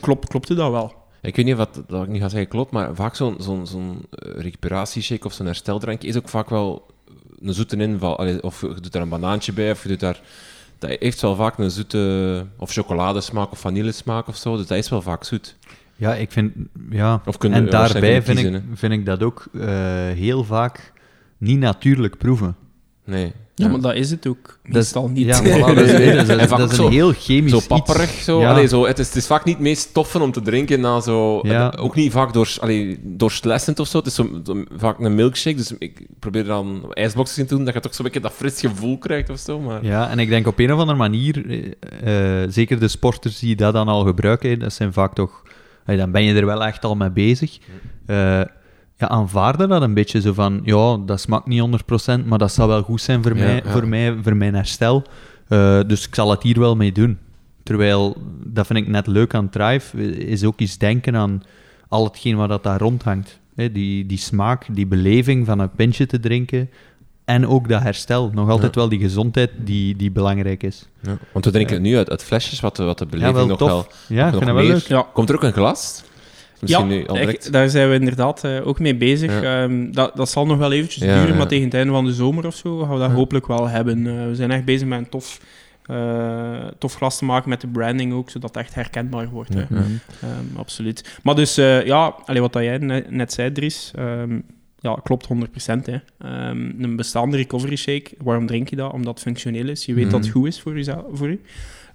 [0.00, 0.94] klopt, klopte dat wel.
[1.22, 3.66] Ik weet niet of dat, dat ik niet ga zeggen klopt, maar vaak zo'n zo'n
[3.66, 6.86] zo'n eh, recuperatieshake of zo'n hersteldrankje is ook vaak wel
[7.40, 8.18] een zoete inval.
[8.18, 10.20] Allee, Of je doet daar een banaantje bij, of je doet daar...
[10.78, 12.46] Dat heeft wel vaak een zoete...
[12.56, 15.56] Of chocoladesmaak of vanillesmaak of zo, dus dat is wel vaak zoet.
[15.96, 16.52] Ja, ik vind...
[16.90, 17.22] Ja.
[17.26, 19.64] Of en daarbij vind ik, vind ik dat ook eh,
[20.08, 20.92] heel vaak
[21.38, 22.56] niet natuurlijk proeven.
[23.04, 23.32] Nee.
[23.54, 25.26] Ja, maar dat is het ook Dat is- meestal niet.
[25.26, 25.92] Ja, voilà, dat is,
[26.26, 28.40] dat is- dat is zo- een heel chemisch Zo papperig, zo.
[28.40, 28.50] Ja.
[28.50, 31.00] Allee, zo het, is, het is vaak niet het meest toffen om te drinken na
[31.00, 31.40] zo...
[31.42, 31.72] Ja.
[31.72, 33.98] eh, Ook niet vaak door, allee, doorslessend of zo.
[33.98, 37.64] Het is zo, zo- vaak een milkshake, dus ik probeer dan ijsboxjes in te doen,
[37.64, 39.60] dat je toch zo'n beetje dat fris gevoel krijgt of zo.
[39.60, 39.84] Maar...
[39.84, 41.46] Ja, en ik denk op een of andere manier,
[42.04, 45.42] eh, eh, zeker de sporters die dat dan al gebruiken, dat zijn vaak toch,
[45.86, 47.58] dan ben je er wel echt al mee bezig.
[48.06, 48.40] Eh,
[49.02, 51.60] ja, aanvaarden dat een beetje zo van, ja, dat smaakt niet
[52.20, 53.70] 100%, maar dat zal wel goed zijn voor, Ja, mij, ja.
[53.70, 55.02] voor mij, voor mijn herstel.
[55.48, 57.18] Eh, dus ik zal het hier wel mee doen.
[57.62, 61.42] Terwijl, dat vind ik net leuk aan Thrive, is ook iets denken aan
[61.88, 63.38] al hetgeen wat dat daar rondhangt.
[63.54, 66.70] Hè, die, die smaak, die beleving van een pintje te drinken
[67.24, 68.30] en ook dat herstel.
[68.34, 68.80] Nog altijd Ja.
[68.80, 70.88] wel die gezondheid die, die belangrijk is.
[71.02, 71.18] Ja.
[71.32, 73.46] Want we drinken het nu uit, uit flesjes, wat de, wat de beleving Ja, wel
[73.48, 73.68] nog tof.
[73.68, 73.86] wel...
[74.18, 74.78] Ja, nog wel meer- leuk.
[74.86, 76.02] Ja, Komt er ook een glas?
[76.62, 77.52] Misschien nu al echt, direct.
[77.52, 79.40] daar zijn we inderdaad eh, ook mee bezig.
[79.42, 79.62] Ja.
[79.62, 81.34] Ehm, dat, dat zal nog wel eventjes Ja, duren, ja.
[81.38, 83.16] maar tegen het einde van de zomer of zo gaan we dat Ja.
[83.16, 84.06] hopelijk wel hebben.
[84.06, 85.40] Eh, we zijn echt bezig met een tof,
[85.86, 89.54] eh, tof glas te maken met de branding ook, zodat het echt herkenbaar wordt.
[89.54, 89.60] hè.
[89.60, 89.66] Ja.
[90.20, 91.18] Ehm, absoluut.
[91.22, 94.38] Maar dus, ja, allee, wat dat jij ne- net zei, Dries, ehm,
[94.78, 95.86] ja, klopt 100%.
[95.86, 95.96] Hè.
[96.78, 98.92] Een bestaande recovery shake, waarom drink je dat?
[98.92, 99.84] Omdat het functioneel is.
[99.84, 100.38] Je weet dat het Mhm.
[100.38, 101.38] goed is voor, jezelf, voor je.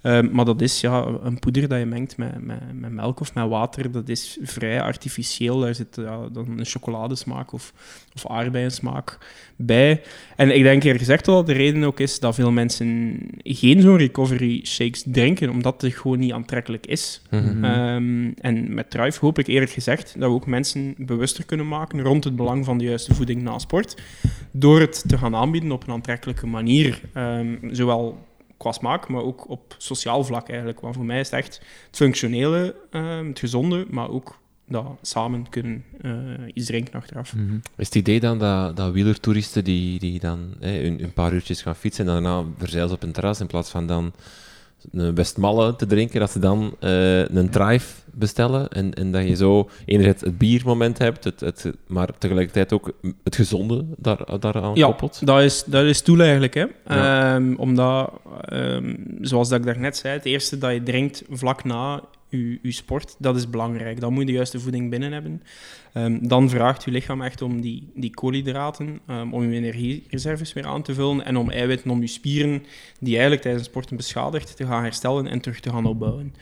[0.02, 3.34] Ehm, maar dat is ja, een poeder dat je mengt met, met, met melk of
[3.34, 3.92] met water.
[3.92, 5.60] Dat is vrij artificieel.
[5.60, 7.74] Daar zit ja, dan een chocoladesmaak of,
[8.16, 9.18] of aardbeiensmaak
[9.56, 10.02] bij.
[10.36, 13.98] En ik denk eerlijk gezegd dat de reden ook is dat veel mensen geen zo'n
[13.98, 17.22] recovery shakes drinken, omdat het gewoon niet aantrekkelijk is.
[17.30, 17.64] Mhm.
[17.64, 22.02] Ehm, en met Thrive hoop ik eerlijk gezegd dat we ook mensen bewuster kunnen maken
[22.02, 24.02] rond het belang van de juiste voeding na sport.
[24.52, 27.02] Door het te gaan aanbieden op een aantrekkelijke manier.
[27.14, 28.27] Ehm, zowel
[28.58, 30.80] qua smaak, maar ook op sociaal vlak eigenlijk.
[30.80, 31.56] Want voor mij is het echt
[31.88, 36.12] het functionele, ehm, het gezonde, maar ook dat samen kunnen eh,
[36.54, 37.36] iets drinken achteraf.
[37.36, 37.56] Mhm.
[37.76, 41.62] Is het idee dan dat, dat wielertoeristen die, die dan hè, een, een paar uurtjes
[41.62, 44.14] gaan fietsen en daarna verzeilen ze op een terras in plaats van dan
[44.92, 49.36] een Westmalle te drinken, dat ze dan eh, een drive bestellen en, en dat je
[49.36, 52.92] zo enerzijds het biermoment hebt, het, het, maar tegelijkertijd ook
[53.24, 55.26] het gezonde daar, daaraan Ja, koppelt?
[55.26, 56.54] dat is, dat is doel eigenlijk.
[56.54, 56.66] Hè?
[56.88, 57.36] Ja.
[57.36, 58.12] Ehm, omdat,
[58.42, 63.16] ehm, zoals dat ik daarnet zei, het eerste dat je drinkt vlak na je sport,
[63.20, 64.00] dat is belangrijk.
[64.00, 65.44] Dan moet je de juiste voeding binnen hebben.
[65.94, 70.66] Ehm, dan vraagt je lichaam echt om die, die koolhydraten, ehm, om je energiereserves weer
[70.66, 72.64] aan te vullen en om eiwitten, om je spieren,
[73.00, 76.34] die eigenlijk tijdens sporten beschadigd, te gaan herstellen en terug te gaan opbouwen.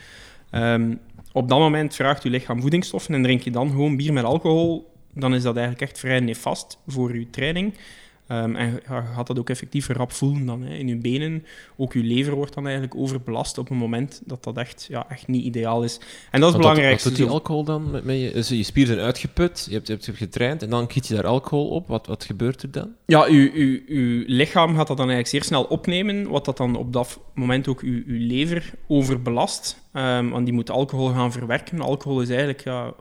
[0.50, 0.96] Ehm,
[1.32, 4.94] op dat moment vraagt je lichaam voedingsstoffen en drink je dan gewoon bier met alcohol,
[5.14, 7.74] dan is dat eigenlijk echt vrij nefast voor je training.
[8.28, 8.82] Ehm, en je
[9.14, 11.46] gaat dat ook effectief rap voelen dan, hè, in je benen.
[11.76, 15.28] Ook je lever wordt dan eigenlijk overbelast op een moment dat dat echt, ja, echt
[15.28, 16.00] niet ideaal is.
[16.32, 17.10] En dat is belangrijkste.
[17.10, 18.32] Wat doet die alcohol dan met, met je?
[18.32, 21.26] Dus je spieren zijn uitgeput, je hebt, je hebt getraind en dan giet je daar
[21.26, 21.88] alcohol op.
[21.88, 22.90] Wat, wat gebeurt er dan?
[23.06, 26.76] Ja, uw, uw, uw lichaam gaat dat dan eigenlijk zeer snel opnemen, wat dat dan
[26.76, 29.84] op dat moment ook uw, uw lever overbelast.
[29.92, 31.82] Ehm, want die moet alcohol gaan verwerken.
[31.82, 32.94] Alcohol is eigenlijk, ja,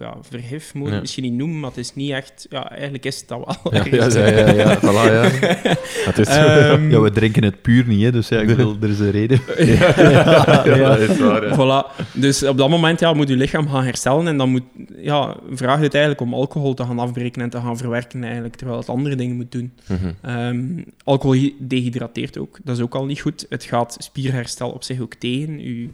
[0.00, 0.92] ja vergif moet je Ja.
[0.92, 2.46] het misschien niet noemen, maar het is niet echt...
[2.50, 3.72] Ja, eigenlijk is het dat wel.
[3.90, 4.82] Ja, ja, ja, ja, voilà,
[5.12, 5.30] ja.
[6.08, 6.26] Het is.
[6.26, 9.10] Ehm, Ja, we drinken het puur niet, hè, dus ja, ik bedoel, er is een
[9.10, 9.40] reden.
[9.76, 11.54] ja, dat is waar, ja.
[11.54, 11.96] Voilà.
[12.12, 14.62] Dus op dat moment ja, moet je lichaam gaan herstellen en dan moet,
[14.96, 18.78] ja, vraagt het eigenlijk om alcohol te gaan afbreken en te gaan verwerken, eigenlijk, terwijl
[18.78, 19.72] het andere dingen moet doen.
[19.88, 20.10] Mhm.
[20.22, 23.46] Ehm, alcohol dehydrateert ook, dat is ook al niet goed.
[23.48, 25.58] Het gaat spierherstel op zich ook tegen.
[25.58, 25.88] Uw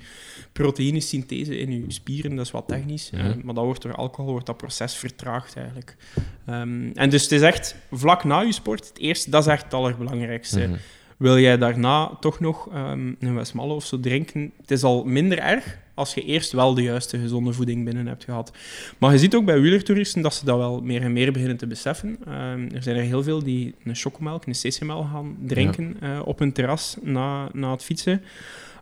[0.56, 3.10] proteïnesynthese in uw spieren, dat is wat technisch.
[3.10, 5.96] Ehm, maar dat wordt door alcohol wordt dat proces vertraagd eigenlijk.
[6.46, 9.64] Ehm, en dus het is echt vlak na je sport, het eerste, dat is echt
[9.64, 10.60] het allerbelangrijkste.
[10.60, 10.76] Mhm.
[11.16, 14.52] Wil jij daarna toch nog ehm, een Westmalle of zo drinken?
[14.60, 18.24] Het is al minder erg als je eerst wel de juiste gezonde voeding binnen hebt
[18.24, 18.52] gehad.
[18.98, 21.66] Maar je ziet ook bij wielertoeristen dat ze dat wel meer en meer beginnen te
[21.66, 22.16] beseffen.
[22.26, 26.40] Ehm, er zijn er heel veel die een chocomelk, een CC-mel gaan drinken eh, op
[26.40, 28.22] een terras na, na het fietsen.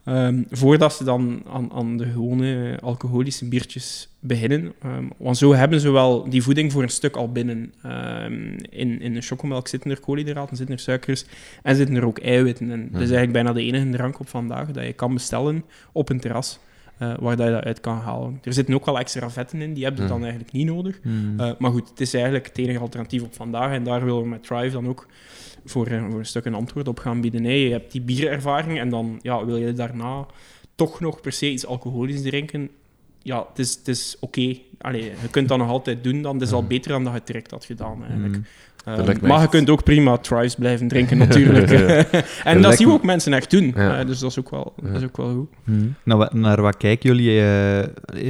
[0.05, 4.73] Ehm, voordat ze dan aan, aan de gewone alcoholische biertjes beginnen.
[4.83, 7.73] Ehm, want zo hebben ze wel die voeding voor een stuk al binnen.
[7.83, 11.25] Ehm, in, in de chocomelk zitten er koolhydraten, zitten er suikers
[11.63, 12.71] en zitten er ook eiwitten.
[12.71, 16.09] En dat is eigenlijk bijna de enige drank op vandaag dat je kan bestellen op
[16.09, 16.59] een terras.
[16.99, 18.39] eh, waar dat je dat uit kan halen.
[18.43, 20.27] Er zitten ook wel extra vetten in, die hebben ze dan Mhm.
[20.27, 20.99] eigenlijk niet nodig.
[21.03, 21.41] Hmm.
[21.41, 23.73] Eh, maar goed, het is eigenlijk het enige alternatief op vandaag.
[23.73, 25.07] En daar willen we met Thrive dan ook
[25.65, 27.43] voor, eh, voor een stuk een antwoord op gaan bieden.
[27.43, 30.27] Nee, je hebt die bierervaring en dan ja, wil je daarna
[30.75, 32.69] toch nog per se iets alcoholisch drinken.
[33.23, 34.57] ja, het is, het is oké.
[34.81, 36.69] Allee, je kunt dat nog altijd doen, dan is het al Mhm.
[36.69, 38.37] beter dan dat je het direct had gedaan, eigenlijk.
[38.37, 38.45] Mm.
[38.85, 41.71] Ehm, lijkt me maar je kunt ook prima Thrice blijven drinken, natuurlijk.
[42.45, 43.73] en dat, zien we me- ook mensen echt doen.
[43.77, 43.99] Ja.
[44.01, 45.49] Eh, dus dat is ook wel, dat is ook wel goed.
[45.65, 45.95] Hmm.
[46.03, 47.31] Nou, naar wat kijken jullie?
[47.31, 47.83] eh,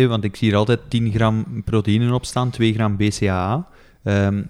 [0.02, 3.68] eh, want ik zie hier altijd 10 gram proteïne op staan, 2 gram BCAA.
[4.02, 4.42] Ehm,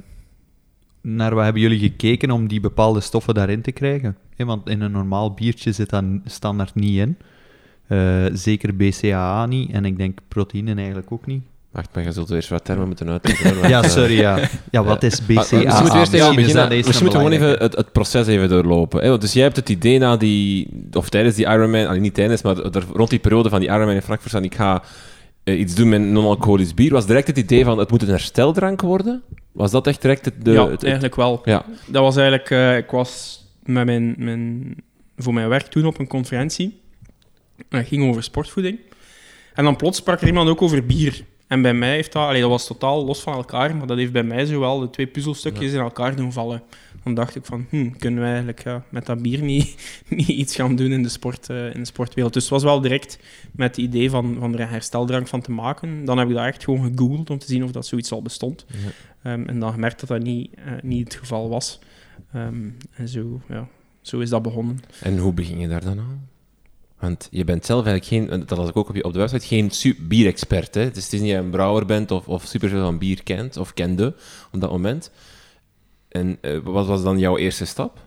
[1.06, 4.16] naar wat hebben jullie gekeken om die bepaalde stoffen daarin te krijgen?
[4.36, 7.16] Want in een normaal biertje zit dat standaard niet in.
[7.86, 11.42] Eh, zeker BCAA niet, en ik denk proteïne eigenlijk ook niet.
[11.70, 13.68] Wacht, maar je zult eerst wat termen moeten uitleggen.
[13.68, 14.38] Ja, sorry, ja.
[14.70, 15.34] Ja, wat is BCAA?
[15.40, 16.68] Misschien moeten we eerst even is beginnen.
[16.68, 19.02] Misschien moeten we gewoon even het, het proces even doorlopen.
[19.02, 19.08] Hè?
[19.08, 22.42] Want Dus jij hebt het idee na die, of tijdens die Ironman, allee, niet tijdens,
[22.42, 24.82] maar er- rond die periode van die Ironman in Frankfurt, van ik ga
[25.44, 26.92] iets doen met non-alcoholisch bier.
[26.92, 29.22] Was direct het idee van het moet een hersteldrank worden?
[29.52, 31.40] Was dat echt direct het, de, ja, het- het- eigenlijk wel.
[31.44, 31.64] ja.
[31.86, 32.50] Dat was eigenlijk...
[32.50, 34.74] eh, ik was met mijn, mijn,
[35.16, 36.80] voor mijn werk toen op een conferentie.
[37.56, 38.78] En dat ging over sportvoeding.
[39.54, 41.24] En dan plots sprak er iemand ook over bier.
[41.46, 42.28] En bij mij heeft dat...
[42.28, 45.06] Allee, dat was totaal los van elkaar, maar dat heeft bij mij zowel de twee
[45.06, 46.62] puzzelstukjes in elkaar doen vallen.
[47.04, 49.76] Dan dacht ik van, hm, kunnen we eigenlijk ja, met dat bier niet,
[50.08, 52.32] niet iets gaan doen in de, sport, eh, in de sportwereld?
[52.32, 53.18] Dus het was wel direct
[53.52, 56.04] met het idee van, van er een hersteldrank van te maken.
[56.04, 58.64] Dan heb ik dat echt gewoon gegoogeld om te zien of dat zoiets al bestond.
[58.68, 58.76] Ja.
[59.22, 61.78] Ehm, en dan gemerkt dat dat niet, eh, niet het geval was.
[62.32, 63.68] Ehm, en zo, ja,
[64.00, 64.80] zo is dat begonnen.
[65.00, 66.28] En hoe begin je daar dan aan?
[66.98, 69.46] Want je bent zelf eigenlijk geen, dat las ik ook op, je, op de website,
[69.46, 69.70] geen
[70.08, 70.74] bierexpert.
[70.74, 70.90] Hè?
[70.90, 73.56] Dus het is niet dat je een brouwer bent of, of superveel van bier kent
[73.56, 74.14] of kende
[74.52, 75.10] op dat moment.
[76.14, 77.98] En eh, wat was dan jouw eerste stap?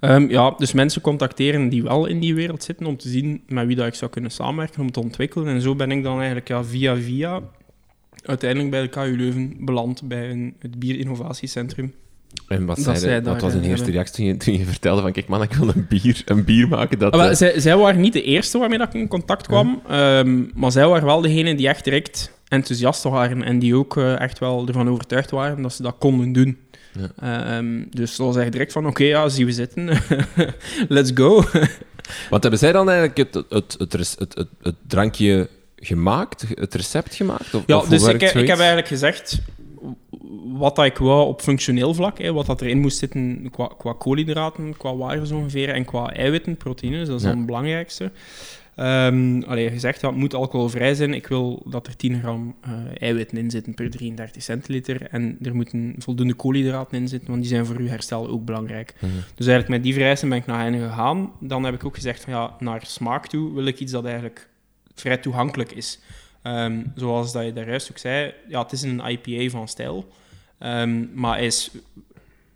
[0.00, 3.66] Ehm, ja, dus mensen contacteren die wel in die wereld zitten om te zien met
[3.66, 5.48] wie dat ik zou kunnen samenwerken om te ontwikkelen.
[5.48, 7.42] En zo ben ik dan eigenlijk ja, via via
[8.24, 11.94] uiteindelijk bij de KU Leuven beland bij een, het Bierinnovatiecentrum.
[12.48, 13.94] En wat zei zij wat was een eh, eerste hebben.
[13.94, 16.68] reactie toen je, toen je vertelde van, kijk man, ik wil een bier, een bier
[16.68, 17.12] maken dat...
[17.12, 19.82] Ah, wel, eh, zij, zij waren niet de eerste waarmee dat ik in contact kwam,
[19.88, 24.20] ehm, maar zij waren wel degene die echt direct enthousiast waren en die ook eh,
[24.20, 26.58] echt wel ervan overtuigd waren dat ze dat konden doen.
[27.20, 29.88] Ehm, dus dat was direct van, oké, ja, zie we zitten,
[30.88, 31.42] let's go.
[32.30, 33.44] Want hebben zij dan eigenlijk het,
[33.78, 34.16] het,
[34.62, 37.54] het, drankje gemaakt, het recept gemaakt?
[37.54, 39.40] Of, Ja, of dus ik, ik heb eigenlijk gezegd
[40.58, 43.92] wat dat ik wou op functioneel vlak, hè, wat dat erin moest zitten qua, qua
[43.92, 47.28] koolhydraten, qua waarden zo ongeveer, en qua eiwitten, proteïnes, dat is Ja.
[47.28, 48.10] dan het belangrijkste.
[48.78, 51.14] Ehm allee, gezegd, dat het moet alcoholvrij zijn.
[51.14, 55.02] Ik wil dat er 10 gram eh, eiwitten in zitten per 33 centiliter.
[55.10, 58.94] En er moeten voldoende koolhydraten in zitten, want die zijn voor uw herstel ook belangrijk.
[58.94, 59.12] Mhm.
[59.34, 61.32] Dus eigenlijk met die vereisten ben ik naar hen gegaan.
[61.40, 64.48] Dan heb ik ook gezegd van ja, naar smaak toe wil ik iets dat eigenlijk
[64.94, 66.00] vrij toegankelijk is.
[66.42, 70.08] Ehm, zoals dat je daar juist ook zei, ja, het is een IPA van stijl.
[70.58, 71.70] Ehm, maar hij is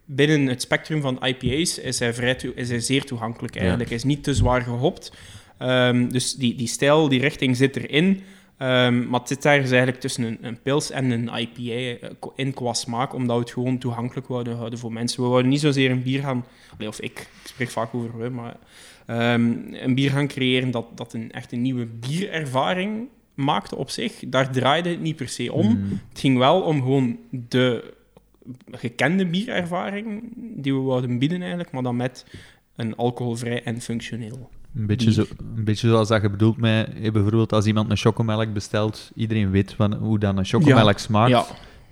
[0.05, 3.89] binnen het spectrum van IPA's is hij, vrij is hij zeer toegankelijk eigenlijk.
[3.89, 5.13] Hij is niet te zwaar gehopt.
[5.63, 8.21] Ehm, dus die, die stijl, die richting zit erin.
[8.57, 12.55] Ehm, maar het zit ergens eigenlijk tussen een, een pils en een IPA eh, in
[12.55, 15.23] qua smaak, omdat we het gewoon toegankelijk wouden houden voor mensen.
[15.23, 16.45] We wouden niet zozeer een bier gaan...
[16.87, 18.57] of ik, ik spreek vaak over we, maar...
[19.07, 24.23] ehm, een bier gaan creëren dat, dat een echt een nieuwe bierervaring maakte op zich.
[24.27, 25.67] Daar draaide het niet per se om.
[25.67, 26.01] Mm.
[26.09, 27.95] Het ging wel om gewoon de
[28.71, 32.27] gekende bierervaring die we wouden bieden eigenlijk, maar dan met
[32.77, 34.51] een alcoholvrij en functioneel.
[34.77, 35.25] Een beetje, zo,
[35.57, 39.75] een beetje zoals dat je bedoelt met, bijvoorbeeld als iemand een chocomelk bestelt, iedereen weet
[39.75, 41.31] van, hoe dan een chocomelk smaakt.
[41.31, 41.45] Ja,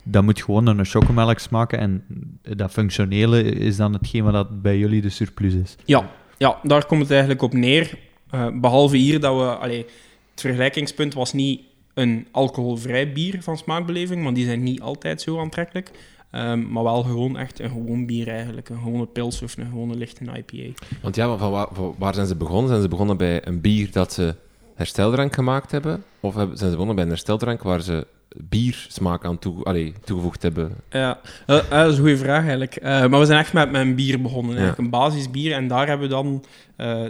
[0.02, 2.04] Dat moet gewoon een chocomelk smaken en
[2.42, 5.76] dat functionele is dan hetgeen wat bij jullie de surplus is.
[5.84, 7.98] ja, ja, daar komt het eigenlijk op neer.
[8.30, 9.44] Eh, behalve hier dat we...
[9.44, 9.86] Allee,
[10.30, 11.60] het vergelijkingspunt was niet
[11.94, 15.90] een alcoholvrij bier van smaakbeleving, want die zijn niet altijd zo aantrekkelijk.
[16.30, 18.68] Ehm, maar wel gewoon echt een gewoon bier eigenlijk.
[18.68, 20.80] Een gewone pils of een gewone lichte IPA.
[21.02, 22.68] Want ja, van waar, van waar zijn ze begonnen?
[22.68, 24.34] Zijn ze begonnen bij een bier dat ze
[24.74, 26.04] hersteldrank gemaakt hebben?
[26.20, 30.42] Of hebben, zijn ze begonnen bij een hersteldrank waar ze biersmaak aan toe, allee, toegevoegd
[30.42, 30.74] hebben?
[30.90, 32.76] Ja, eh, eh, dat is een goede vraag eigenlijk.
[32.76, 34.58] Eh, maar we zijn echt met, met een bier begonnen, Ja.
[34.58, 35.52] eigenlijk een basisbier.
[35.52, 36.44] En daar hebben we dan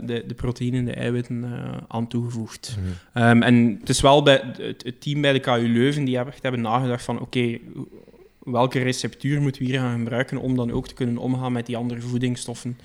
[0.06, 1.44] de, de proteïne en de eiwitten
[1.88, 2.78] aan toegevoegd.
[3.12, 6.34] Ehm, en het is wel bij het, het team bij de KU Leuven die hebben
[6.34, 7.58] echt hebben nagedacht van oké,
[8.44, 11.76] welke receptuur moeten we hier gaan gebruiken om dan ook te kunnen omgaan met die
[11.76, 12.78] andere voedingsstoffen,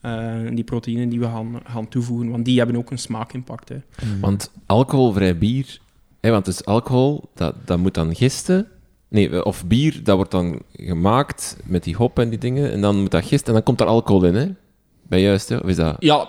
[0.00, 3.68] eh, die proteïnen die we gaan, gaan toevoegen, want die hebben ook een smaakimpact.
[3.68, 3.76] Hè.
[4.20, 5.80] Want alcoholvrij bier,
[6.20, 8.66] hè, want is alcohol, dat, dat moet dan gisten.
[9.08, 12.72] Nee, of bier, dat wordt dan gemaakt met die hop en die dingen.
[12.72, 14.48] En dan moet dat gisten en dan komt er alcohol in, hè?
[15.10, 15.56] Ben je juist, hè?
[15.56, 15.96] Of is dat...
[15.98, 16.28] Ja,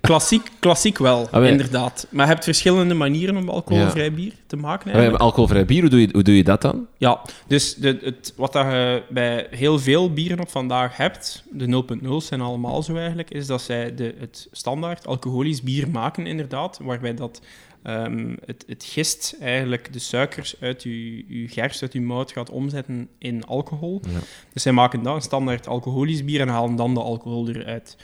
[0.00, 2.06] klassiek, klassiek wel, Ah, wij- inderdaad.
[2.10, 4.90] Maar je hebt verschillende manieren om alcoholvrij bier te maken.
[4.92, 5.22] Eigenlijk.
[5.22, 6.86] alcoholvrij bier, hoe doe, je, hoe doe je dat dan?
[6.98, 11.84] Ja, dus de, het, wat dat je bij heel veel bieren op vandaag hebt, de
[12.02, 16.78] 0.0's zijn allemaal zo eigenlijk, is dat zij de, het standaard alcoholisch bier maken, inderdaad,
[16.82, 17.40] waarbij dat
[17.82, 22.50] ehm, het, het gist eigenlijk de suikers uit je, je gerst, uit je mout gaat
[22.50, 24.00] omzetten in alcohol.
[24.08, 24.18] Ja.
[24.52, 27.96] Dus zij maken dan een standaard alcoholisch bier en halen dan de alcohol eruit.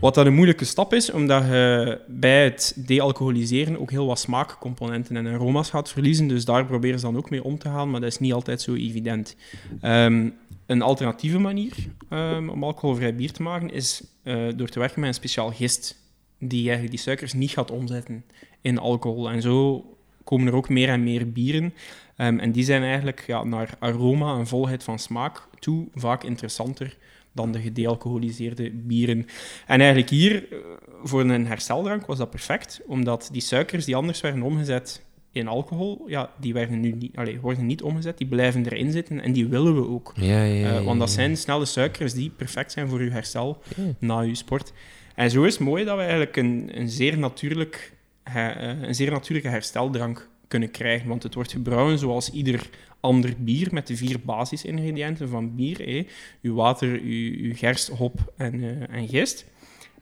[0.00, 5.16] Wat dan een moeilijke stap is, omdat je bij het dealcoholiseren ook heel wat smaakcomponenten
[5.16, 6.28] en aroma's gaat verliezen.
[6.28, 8.62] Dus daar proberen ze dan ook mee om te gaan, maar dat is niet altijd
[8.62, 9.36] zo evident.
[9.80, 10.28] Ehm,
[10.66, 11.72] een alternatieve manier
[12.08, 15.96] ehm, om alcoholvrij bier te maken is eh, door te werken met een speciaal gist,
[16.38, 18.24] die eigenlijk die suikers niet gaat omzetten
[18.68, 19.30] in alcohol.
[19.30, 19.84] En zo
[20.24, 21.74] komen er ook meer en meer bieren.
[22.16, 26.96] Ehm, en die zijn eigenlijk ja, naar aroma en volheid van smaak toe vaak interessanter
[27.32, 29.26] dan de gedealcoholiseerde bieren.
[29.66, 30.58] En eigenlijk hier, eh,
[31.02, 36.04] voor een hersteldrank, was dat perfect, omdat die suikers die anders werden omgezet in alcohol,
[36.06, 39.46] ja, die werden nu niet, allee, worden niet omgezet, die blijven erin zitten en die
[39.46, 40.12] willen we ook.
[40.16, 41.14] Ja, ja, ja, Eh, want dat ja.
[41.14, 43.82] zijn snelle suikers die perfect zijn voor je herstel Ja.
[43.98, 44.72] na je sport.
[45.14, 47.92] En zo is het mooi dat we eigenlijk een, een, zeer, natuurlijk,
[48.36, 51.08] een zeer natuurlijke hersteldrank kunnen krijgen.
[51.08, 52.68] Want het wordt gebrouwen zoals ieder
[53.00, 55.78] ander bier met de vier basisingrediënten van bier.
[55.78, 56.06] hè.
[56.42, 59.46] Uw water, uw, uw gerst, hop en, eh, en gist.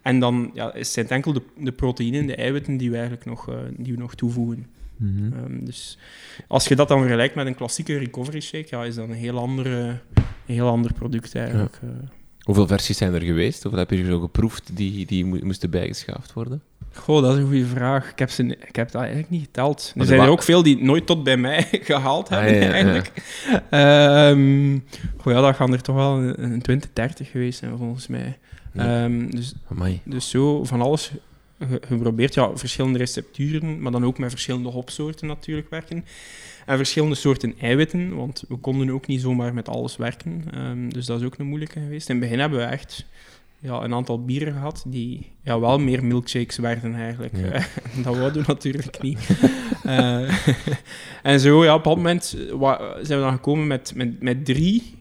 [0.02, 3.48] En dan ja, zijn het enkel de, de proteïnen, de eiwitten die we eigenlijk nog,
[3.48, 4.66] eh, die we nog toevoegen.
[4.96, 5.32] Mhm.
[5.32, 5.98] Ehm, dus
[6.48, 9.38] als je dat dan vergelijkt met een klassieke recovery shake, ja, is dat een heel,
[9.38, 9.78] andere,
[10.46, 11.78] een heel ander product eigenlijk.
[11.82, 11.88] eh.
[12.40, 13.62] Hoeveel versies zijn er geweest?
[13.62, 16.62] Hoeveel heb je er zo geproefd die, die mo- moesten bijgeschaafd worden?
[16.96, 18.10] Goh, dat is een goede vraag.
[18.10, 19.92] Ik heb, ze, ik heb dat eigenlijk niet geteld.
[19.96, 22.66] Er zijn er ook veel die nooit tot bij mij gehaald Ah, hebben, ja, ja,
[22.66, 22.72] ja.
[22.72, 23.12] eigenlijk.
[23.70, 24.78] Ehm,
[25.16, 28.38] goh, ja, dat gaan er toch wel een, een 20, 30 geweest zijn, volgens mij.
[28.72, 29.04] Ja.
[29.04, 30.00] Ehm, dus, Amai.
[30.04, 31.10] dus zo van alles
[31.60, 32.34] ge- geprobeerd.
[32.34, 36.04] Ja, verschillende recepturen, maar dan ook met verschillende hopsoorten natuurlijk werken.
[36.66, 40.44] En verschillende soorten eiwitten, want we konden ook niet zomaar met alles werken.
[40.54, 42.08] Ehm, dus dat is ook een moeilijke geweest.
[42.08, 43.04] In het begin hebben we echt
[43.58, 47.36] ja, een aantal bieren gehad die ja, wel meer milkshakes werden eigenlijk.
[47.36, 47.66] Ja.
[48.04, 49.28] dat wouden we natuurlijk niet.
[49.82, 50.46] Eh,
[51.22, 54.94] en zo, ja, op dat moment zijn we dan gekomen met, met, met drie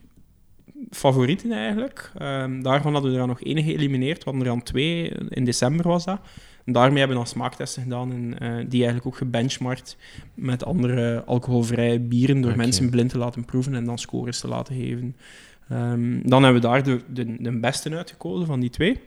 [0.89, 2.11] favorieten eigenlijk.
[2.17, 4.17] Ehm, daarvan hadden we er nog één geëlimineerd.
[4.17, 5.09] We hadden er dan twee.
[5.09, 6.19] In december was dat.
[6.65, 9.97] En daarmee hebben we dan smaaktesten gedaan en eh, die eigenlijk ook gebenchmarkt
[10.33, 14.75] met andere alcoholvrije bieren door mensen blind te laten proeven en dan scores te laten
[14.75, 15.15] geven.
[15.69, 18.99] Ehm, dan hebben we daar de, de, de beste uitgekozen van die twee.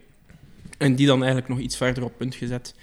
[0.78, 2.74] En die dan eigenlijk nog iets verder op punt gezet.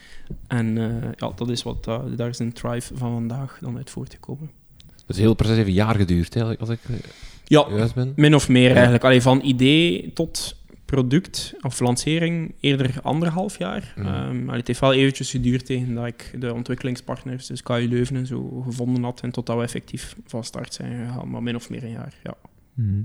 [0.48, 3.90] En eh, ja, dat is wat, eh, daar is een Thrive van vandaag dan uit
[3.90, 4.52] voortgekomen.
[4.88, 6.96] Dus het hele proces heeft een jaar geduurd, hè, als ik eh,
[7.44, 8.14] Ja, juist ben.
[8.16, 8.74] Min of meer Ja.
[8.74, 9.04] eigenlijk.
[9.04, 13.94] Allee, van idee tot product of lancering eerder anderhalf jaar.
[13.96, 14.08] Mhm.
[14.08, 18.26] Ehm, het heeft wel eventjes geduurd tegen dat ik de ontwikkelingspartners, dus KU Leuven en
[18.28, 21.30] zo, gevonden had en totdat we effectief van start zijn gegaan.
[21.30, 22.34] Maar min of meer een jaar, ja.
[22.74, 23.02] Mhm.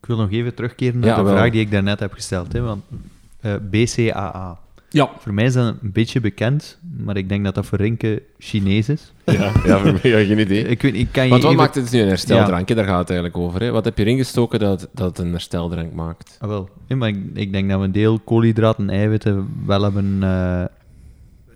[0.00, 1.32] Ik wil nog even terugkeren naar Ja, de wel.
[1.32, 2.52] vraag die ik daarnet heb gesteld.
[2.52, 2.82] Hè, want
[3.40, 4.58] eh, BCAA.
[4.90, 8.22] Ja, Voor mij is dat een beetje bekend, maar ik denk dat dat voor Rinke
[8.38, 9.12] Chinees is.
[9.24, 10.64] Ja, ja voor mij ja, geen idee.
[10.64, 12.68] Ik weet, ik kan je Want wat even- maakt het nu een hersteldrank?
[12.68, 12.74] hè?
[12.74, 13.60] Daar gaat het eigenlijk over.
[13.60, 13.70] Hè?
[13.70, 16.36] Wat heb je erin gestoken dat, dat het een hersteldrank maakt?
[16.40, 16.68] Ah, wel.
[16.86, 20.64] Ja, maar ik, ik denk dat we een deel koolhydraten en eiwitten wel hebben, eh,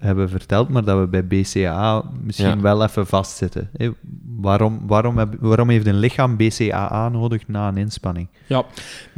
[0.02, 2.60] hebben verteld, maar dat we bij BCAA misschien Ja.
[2.60, 3.70] wel even vastzitten.
[4.40, 8.28] waarom, waarom, heb, waarom heeft een lichaam BCAA nodig na een inspanning?
[8.46, 8.62] ja.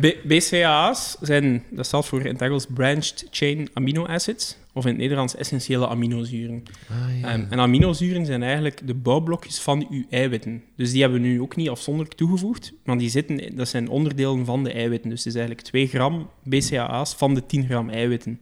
[0.01, 4.91] B- BCAA's zijn, dat staat voor in het Engels Branched Chain Amino Acids, of in
[4.91, 6.63] het Nederlands essentiële aminozuren.
[6.91, 10.63] Ah, Ehm, en aminozuren zijn eigenlijk de bouwblokjes van uw eiwitten.
[10.77, 14.45] Dus die hebben we nu ook niet afzonderlijk toegevoegd, maar die zitten, dat zijn onderdelen
[14.45, 15.11] van de eiwitten.
[15.11, 18.41] Dus het is eigenlijk 2 gram BCAA's van de 10 gram eiwitten.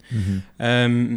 [0.57, 1.17] Ehm,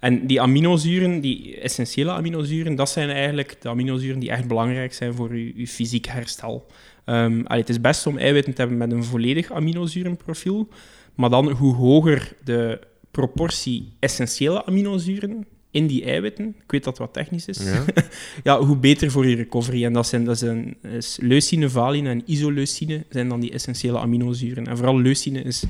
[0.00, 5.14] en die aminozuren, die essentiële aminozuren, dat zijn eigenlijk de aminozuren die echt belangrijk zijn
[5.14, 6.66] voor uw, uw fysiek herstel.
[7.04, 10.68] Allee, het is best om eiwitten te hebben met een volledig aminozurenprofiel,
[11.14, 12.80] maar dan hoe hoger de
[13.10, 17.84] proportie essentiële aminozuren in die eiwitten, ik weet dat het wat technisch is, Ja.
[18.44, 19.84] ja, hoe beter voor je recovery.
[19.84, 24.66] En dat zijn, dat zijn is leucine, valine en isoleucine zijn dan die essentiële aminozuren.
[24.66, 25.64] En vooral leucine is,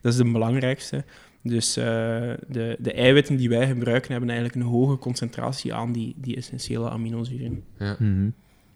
[0.00, 1.04] dat is de belangrijkste.
[1.42, 1.84] Dus eh,
[2.48, 6.90] de, de eiwitten die wij gebruiken hebben eigenlijk een hoge concentratie aan die, die essentiële
[6.90, 7.62] aminozuren.
[7.78, 7.96] Ja.
[7.98, 8.28] Mhm.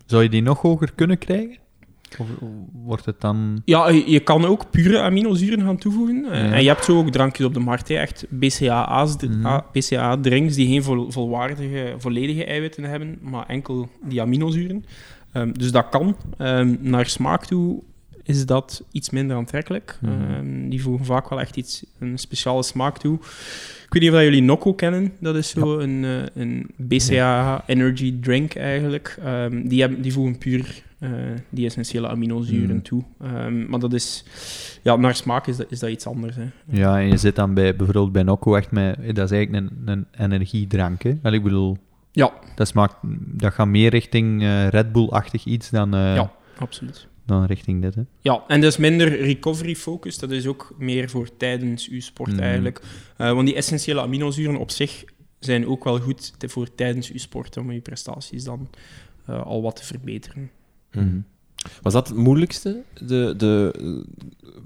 [0.07, 1.57] Zou je die nog hoger kunnen krijgen?
[2.19, 2.27] Of
[2.73, 3.63] wordt het dan...
[3.65, 6.25] Ja, je, kan ook pure aminozuren gaan toevoegen.
[6.25, 6.53] Eh, Ja.
[6.53, 9.47] En je hebt zo ook drankjes op de markt, hè, echt BCAA's, Mhm.
[9.47, 14.85] ah, BCAA-drinks die geen vol- volwaardige, volledige eiwitten hebben, maar enkel die aminozuren.
[15.33, 16.17] Ehm, dus dat kan.
[16.39, 17.83] Ehm, naar smaak toe
[18.25, 19.99] is dat iets minder aantrekkelijk.
[20.03, 20.13] Mhm.
[20.33, 23.15] Ehm, die voegen vaak wel echt iets, een speciale smaak toe.
[23.85, 25.13] Ik weet niet of jullie Nocco kennen.
[25.21, 29.17] Dat is zo een, eh, een BCAA energy drink eigenlijk.
[29.25, 31.11] Ehm, die, hebben, die voegen puur eh,
[31.49, 32.83] die essentiële aminozuren Mhm.
[32.83, 33.03] toe.
[33.21, 34.25] Ehm, maar dat is...
[34.83, 36.37] Ja, naar smaak is dat, is dat iets anders.
[36.37, 36.45] Hè.
[36.71, 38.97] Ja, en je zit dan bij, bijvoorbeeld bij Nocco echt met...
[39.17, 41.19] Dat is eigenlijk een, een energiedrank, hè?
[41.23, 41.77] Wel, ik bedoel,
[42.13, 42.95] Ja, dat, smaakt,
[43.27, 46.31] dat gaat meer richting eh, Red Bull-achtig iets dan, Ja.
[46.59, 47.07] absoluut.
[47.27, 48.03] Dan richting dit, hè?
[48.21, 50.19] Ja, en dat is minder recovery-focus.
[50.19, 52.41] Dat is ook meer voor tijdens uw sport Mhm.
[52.41, 52.81] eigenlijk.
[53.17, 55.05] Eh, want die essentiële aminozuren op zich
[55.39, 58.69] zijn ook wel goed te- voor tijdens uw sport, om je prestaties dan
[59.27, 60.51] eh, al wat te verbeteren.
[60.93, 61.19] Mhm.
[61.83, 62.83] Was dat het moeilijkste?
[63.01, 63.87] De, de eh,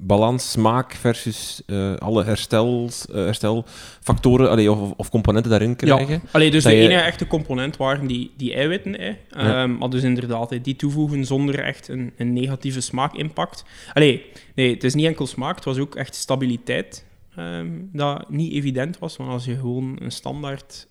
[0.00, 6.22] balans smaak versus eh, alle herstels, eh, herstelfactoren allee, of, of componenten daarin krijgen?
[6.30, 8.92] Allee, dus de je- enige echte component waren die, die eiwitten.
[8.94, 9.06] Hè.
[9.06, 9.62] Ja.
[9.62, 13.64] Ehm, maar dus inderdaad, die toevoegen zonder echt een, een negatieve smaakimpact.
[13.92, 14.24] Allee,
[14.54, 17.06] nee, het is niet enkel smaak, het was ook echt stabiliteit.
[17.36, 20.87] ehm, dat niet evident was, want als je gewoon een standaard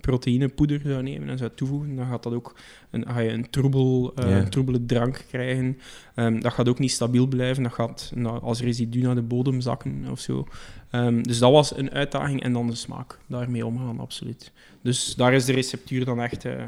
[0.00, 2.56] proteïnepoeder zou nemen en zou toevoegen, dan gaat dat ook
[2.90, 5.78] een, ga je een, troebel, een troebele drank krijgen.
[6.14, 9.60] Ehm, dat gaat ook niet stabiel blijven, dat gaat na- als residu naar de bodem
[9.60, 10.46] zakken of zo.
[10.90, 14.52] Ehm, dus dat was een uitdaging en dan de smaak, daarmee omgaan, absoluut.
[14.82, 16.64] Dus daar is de receptuur dan echt eh,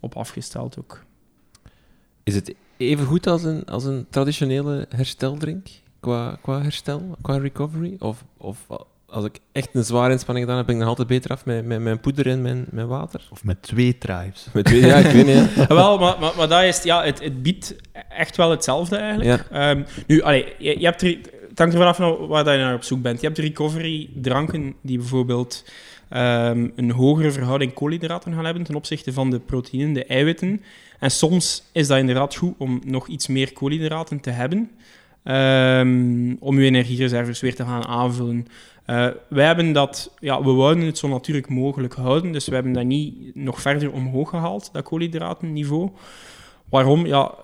[0.00, 1.04] op afgesteld ook.
[2.22, 5.68] Is het even goed als een, als een traditionele hersteldrink?
[6.00, 7.96] Qua, qua herstel, qua recovery?
[7.98, 8.66] Of, of
[9.10, 11.64] als ik echt een zware inspanning gedaan heb, ben ik nog altijd beter af met,
[11.64, 13.28] met mijn poeder en mijn, mijn water?
[13.30, 14.46] Of met twee tribes.
[14.52, 15.48] Met twee, ja, ik weet niet.
[15.68, 17.74] Ah, wel, maar, maar, maar dat is, ja, het, het biedt
[18.08, 19.46] echt wel hetzelfde eigenlijk.
[19.50, 22.60] Ehm, nu, allee, je, je hebt er, het hangt er vanaf naar waar dat je
[22.60, 23.20] naar op zoek bent.
[23.20, 25.64] Je hebt recovery-dranken die bijvoorbeeld
[26.08, 30.62] ehm, een hogere verhouding koolhydraten gaan hebben ten opzichte van de proteïnen, de eiwitten.
[30.98, 34.70] En soms is dat inderdaad goed om nog iets meer koolhydraten te hebben,
[35.22, 38.46] ehm, om je energiereserves weer te gaan aanvullen.
[38.90, 42.72] Eh, wij hebben dat, ja, we wouden het zo natuurlijk mogelijk houden, dus we hebben
[42.72, 45.90] dat niet nog verder omhoog gehaald, dat koolhydratenniveau.
[46.68, 47.06] Waarom?
[47.06, 47.34] Ja,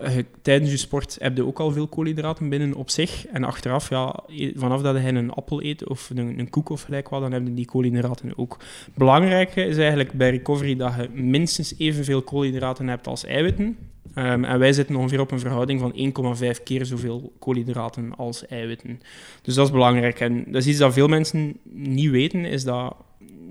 [0.43, 3.27] tijdens je sport heb je ook al veel koolhydraten binnen op zich.
[3.27, 4.15] En achteraf, ja,
[4.55, 7.47] vanaf dat je een appel eet of een, een koek of gelijk wat, dan heb
[7.47, 8.59] je die koolhydraten ook.
[8.95, 13.77] Belangrijke is eigenlijk bij recovery dat je minstens evenveel koolhydraten hebt als eiwitten.
[14.17, 19.01] Ehm, en wij zitten ongeveer op een verhouding van 1,5 keer zoveel koolhydraten als eiwitten.
[19.43, 20.21] Dus dat is belangrijk.
[20.21, 22.97] En dat is iets dat veel mensen niet weten, is dat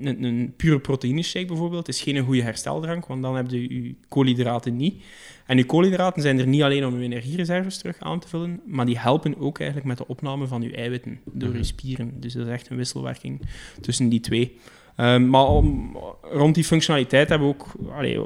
[0.01, 4.75] een, een pure proteïneshake bijvoorbeeld is geen goede hersteldrank, want dan heb je je koolhydraten
[4.75, 5.03] niet.
[5.45, 8.85] En je koolhydraten zijn er niet alleen om je energiereserves terug aan te vullen, maar
[8.85, 11.63] die helpen ook eigenlijk met de opname van je eiwitten door je Mhm.
[11.63, 12.13] spieren.
[12.19, 13.41] Dus dat is echt een wisselwerking
[13.81, 14.57] tussen die twee.
[14.95, 18.19] Ehm, maar om, rond die functionaliteit hebben we ook allee,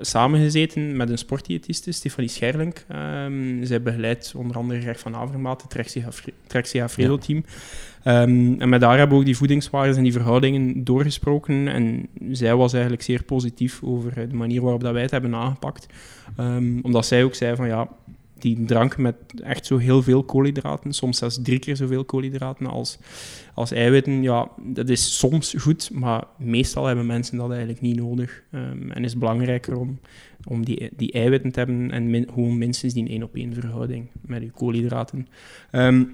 [0.00, 2.84] samengezeten met een sportdiëtiste, Stefanie Scherlink.
[2.88, 7.44] Ehm, zij begeleidt onder andere Greg van Avermaat, het Trexia Fre- Trexia Fredo-team.
[8.02, 11.68] Ehm, en met daar hebben we ook die voedingswaardes en die verhoudingen doorgesproken.
[11.68, 15.34] En zij was eigenlijk zeer positief over eh, de manier waarop dat wij het hebben
[15.34, 15.86] aangepakt.
[16.82, 17.88] Omdat zij ook zei van ja,
[18.38, 22.98] die drank met echt zo heel veel koolhydraten, soms zelfs drie keer zoveel koolhydraten als,
[23.54, 28.42] als eiwitten, ja, dat is soms goed, maar meestal hebben mensen dat eigenlijk niet nodig.
[28.52, 29.98] Ehm, en is belangrijker om,
[30.44, 34.42] om die, die eiwitten te hebben en gewoon minstens die één op één verhouding met
[34.42, 35.28] je koolhydraten.
[35.70, 36.04] Ehm,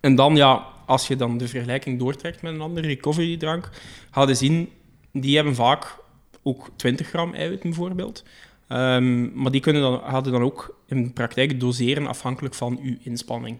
[0.00, 3.70] en dan, ja, als je dan de vergelijking doortrekt met een andere recovery-drank,
[4.10, 4.68] ga je zien,
[5.12, 5.96] die hebben vaak
[6.42, 8.24] ook 20 gram eiwitten bijvoorbeeld.
[8.68, 12.96] Ehm, maar die kunnen dan, hadden dan ook in de praktijk doseren afhankelijk van uw
[13.02, 13.58] inspanning.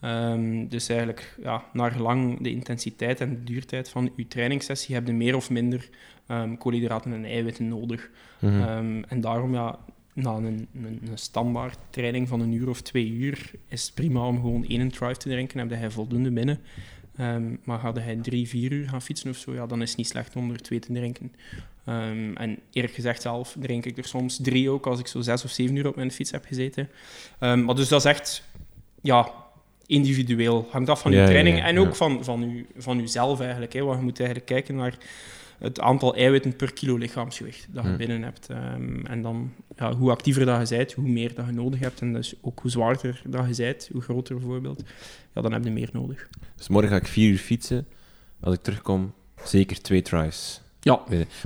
[0.00, 5.06] Ehm, dus eigenlijk, ja, naar gelang de intensiteit en de duurtijd van uw trainingssessie heb
[5.06, 5.88] je meer of minder
[6.26, 8.10] ehm, koolhydraten en eiwitten nodig.
[8.38, 9.02] Mhm.
[9.08, 9.78] En daarom, ja,
[10.12, 14.26] na een, een, een standaard training van een uur of twee uur is het prima
[14.26, 15.58] om gewoon één drive te drinken.
[15.58, 16.60] Heb hij voldoende binnen.
[17.16, 19.98] Ehm, maar ga hij drie, vier uur gaan fietsen of zo, ja, dan is het
[19.98, 21.32] niet slecht om er twee te drinken.
[21.84, 25.44] Ehm, en eerlijk gezegd zelf drink ik er soms drie ook als ik zo zes
[25.44, 26.88] of zeven uur op mijn fiets heb gezeten.
[27.38, 28.42] Ehm, maar dus dat is echt,
[29.02, 29.32] ja,
[29.86, 30.68] individueel.
[30.70, 33.72] Hangt af van je ja, training ja, en ook van, van, u, van uzelf eigenlijk.
[33.72, 34.94] Hè, want je moet eigenlijk kijken naar
[35.58, 37.98] het aantal eiwitten per kilo lichaamsgewicht dat je Hmm.
[37.98, 38.48] binnen hebt.
[38.48, 42.00] Ehm, en dan, ja, hoe actiever dat je bent, hoe meer dat je nodig hebt.
[42.00, 44.82] En dus ook hoe zwaarder dat je bent, hoe groter bijvoorbeeld,
[45.34, 46.28] ja, dan heb je meer nodig.
[46.56, 47.86] Dus morgen ga ik vier uur fietsen.
[48.40, 49.12] Als ik terugkom,
[49.44, 50.60] zeker twee tries.
[50.80, 51.00] Ja.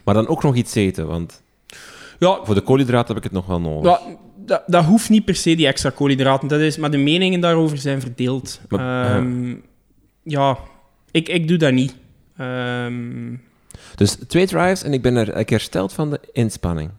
[0.04, 1.42] Maar dan ook nog iets eten, want
[2.18, 3.90] Ja, voor de koolhydraten heb ik het nog wel nodig.
[3.90, 4.00] Ja,
[4.36, 6.48] dat, dat hoeft niet per se, die extra koolhydraten.
[6.48, 8.60] Dat is, maar de meningen daarover zijn verdeeld.
[8.68, 9.54] Maar- Ehm,
[10.22, 10.58] ja,
[11.10, 11.96] ik, ik doe dat niet.
[12.36, 13.34] Ehm,
[13.94, 16.90] Dus twee drives en ik ben er ik hersteld van de inspanning.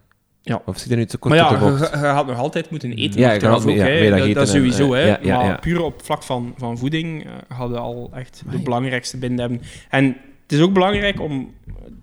[0.64, 3.20] Of zit er nu te kort Maar ja, je, je gaat nog altijd moeten eten.
[3.20, 5.08] Ja, je ook, ja, weer dat dat, sowieso, eh, hè.
[5.08, 5.56] ja, ja, maar ja.
[5.56, 9.62] puur op vlak van, van voeding uh, hadden al echt de belangrijkste binnen hebben.
[9.90, 10.16] En
[10.46, 11.54] het is ook belangrijk om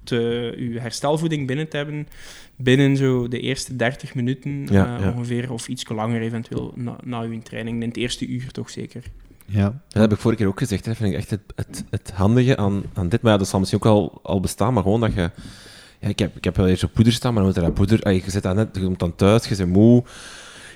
[0.03, 2.07] te, uw herstelvoeding binnen te hebben
[2.55, 5.11] binnen zo de eerste 30 minuten Ja, eh, ja.
[5.11, 7.81] ongeveer, of iets langer eventueel, na, na uw training.
[7.81, 9.03] In het eerste uur toch zeker.
[9.45, 9.81] Ja.
[9.89, 10.85] Dat heb ik vorige keer ook gezegd.
[10.85, 13.21] Dat vind ik echt het, het, het handige aan, aan dit.
[13.21, 15.29] Maar ja, dat zal misschien ook al, al bestaan, maar gewoon dat je...
[15.99, 17.73] Ja, ik, heb, ik heb wel eerst op poeder staan, maar dan moet er dat
[17.77, 18.01] poeder...
[18.01, 20.03] ah, je zit dan net, je komt dan thuis, je bent moe,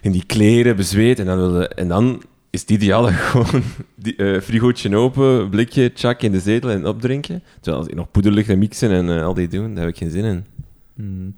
[0.01, 2.22] in die kleren, bezweet, en dan, wil je- en dan
[2.63, 3.63] is het je gewoon
[3.95, 7.43] die, eh, frigootje open, blikje, chak in de zetel en opdrinken.
[7.55, 9.93] Terwijl als ik nog poeder ligt en mixen en eh, al die doen, daar heb
[9.93, 10.45] ik geen zin in.
[10.93, 11.35] Mm.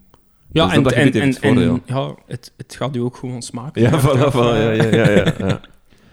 [0.51, 3.81] Ja, Dus en, dat en, en, ja, het, het gaat u ook gewoon smaken.
[3.81, 5.61] Ja, voilà, voilà, ja, ja, ja, ja, ja.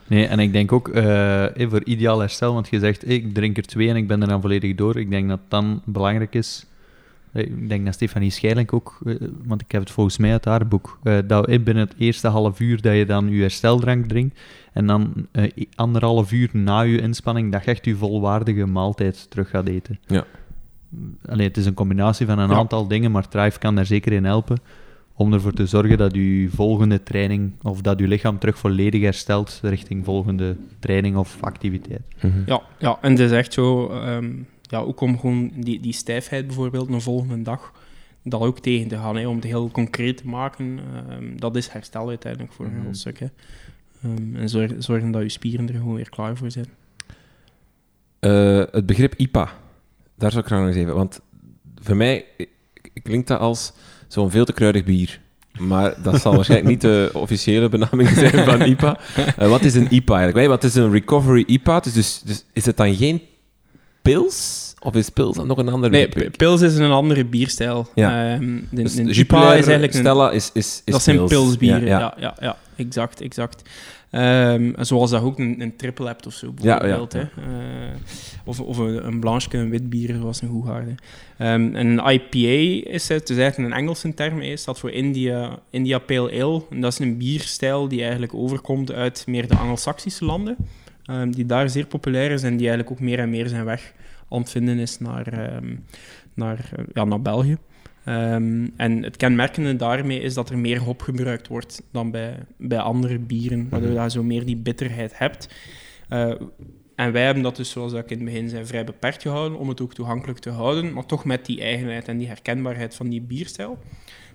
[0.06, 3.56] Nee, en ik denk ook eh, eh, voor ideaal herstel, want je zegt, ik drink
[3.56, 4.98] er twee en ik ben er dan volledig door.
[4.98, 6.66] Ik denk dat dan belangrijk is.
[7.36, 9.14] Eh, Ik denk dat Stefanie Scheilink ook, eh,
[9.44, 12.60] want ik heb het volgens mij uit haar boek, eh, dat binnen het eerste half
[12.60, 14.40] uur dat je dan je hersteldrank drinkt
[14.72, 15.12] en dan
[15.74, 19.98] anderhalf uur na je inspanning dat je echt je volwaardige maaltijd terug gaat eten.
[20.06, 20.24] Ja.
[21.28, 22.56] Allee, het is een combinatie van een Ja.
[22.56, 24.56] aantal dingen, maar Thrive kan daar zeker in helpen
[25.14, 29.58] om ervoor te zorgen dat je volgende training, of dat je lichaam terug volledig herstelt
[29.62, 32.00] richting volgende training of activiteit.
[32.20, 32.32] Mhm.
[32.46, 34.30] Ja, ja, en het is echt zo, ehm,
[34.70, 37.72] ja, ook om gewoon die, die stijfheid bijvoorbeeld een volgende dag,
[38.22, 40.78] dat ook tegen te gaan, hè, om het heel concreet te maken.
[41.08, 42.82] ehm, dat is herstel uiteindelijk voor een Mhm.
[42.82, 43.18] heel stuk.
[43.18, 43.26] Hè.
[44.02, 46.66] Ehm, en zorg, zorgen dat je spieren er gewoon weer klaar voor zijn.
[48.18, 49.50] Eh, het begrip IPA,
[50.14, 50.94] daar zou ik graag nog eens even...
[50.94, 51.20] Want
[51.82, 52.24] voor mij
[53.02, 53.72] klinkt dat als
[54.08, 55.20] zo'n veel te kruidig bier.
[55.58, 58.98] Maar dat zal waarschijnlijk niet de officiële benaming zijn van IPA.
[59.38, 60.48] Eh, wat is een IPA eigenlijk?
[60.48, 61.80] Wat is een recovery IPA?
[61.80, 63.20] Dus, dus is het dan geen
[64.12, 64.64] pils?
[64.80, 67.86] Of is pils nog een ander Nee, p- pils is een andere bierstijl.
[67.94, 68.32] Ja.
[68.34, 71.30] Ehm, de, Dus de Jupiler, is eigenlijk een, Stella is, is, is dat zijn pils.
[71.30, 72.14] pilsbieren, Ja, ja, ja.
[72.20, 72.34] ja.
[72.40, 73.62] ja, exact, exact.
[74.10, 77.12] Ehm, zoals dat ook een, een triple hebt of zo, bijvoorbeeld.
[77.12, 77.20] Hè.
[77.20, 77.26] Eh,
[78.44, 80.94] of of een, een blanche, een wit bier, zoals een Hoegaarde.
[81.38, 85.58] Ehm en een IPA is het, dus eigenlijk een Engelse term, is staat voor India,
[85.70, 86.62] India Pale Ale.
[86.70, 90.56] En dat is een bierstijl die eigenlijk overkomt uit meer de Anglo-Saxische landen,
[91.06, 93.92] ehm, die daar zeer populair is en die eigenlijk ook meer en meer zijn weg
[94.30, 95.76] aan het vinden is naar, ehm,
[96.34, 97.56] naar, eh, ja, naar België.
[98.04, 102.78] Ehm, en het kenmerkende daarmee is dat er meer hop gebruikt wordt dan bij, bij
[102.78, 104.02] andere bieren, waardoor Mhm.
[104.02, 105.48] je zo meer die bitterheid hebt.
[106.08, 106.32] Eh,
[106.94, 109.68] en wij hebben dat dus, zoals ik in het begin zei, vrij beperkt gehouden om
[109.68, 113.20] het ook toegankelijk te houden, maar toch met die eigenheid en die herkenbaarheid van die
[113.20, 113.78] bierstijl.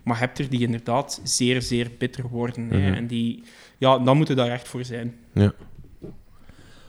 [0.04, 2.68] Maar hebt er die inderdaad zeer, zeer bitter worden.
[2.70, 2.78] hè.
[2.78, 2.94] Mhm.
[2.94, 3.44] En die,
[3.78, 5.16] ja, dan moet je daar echt voor zijn.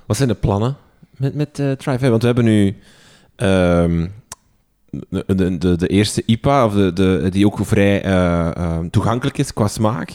[0.07, 0.76] Wat zijn de plannen
[1.16, 2.11] met, met hè?
[2.11, 2.76] Want we hebben nu
[3.36, 4.07] ehm,
[5.09, 9.53] de, de, de, eerste IPA, of de, de, die ook vrij eh, eh, toegankelijk is
[9.53, 10.11] qua smaak.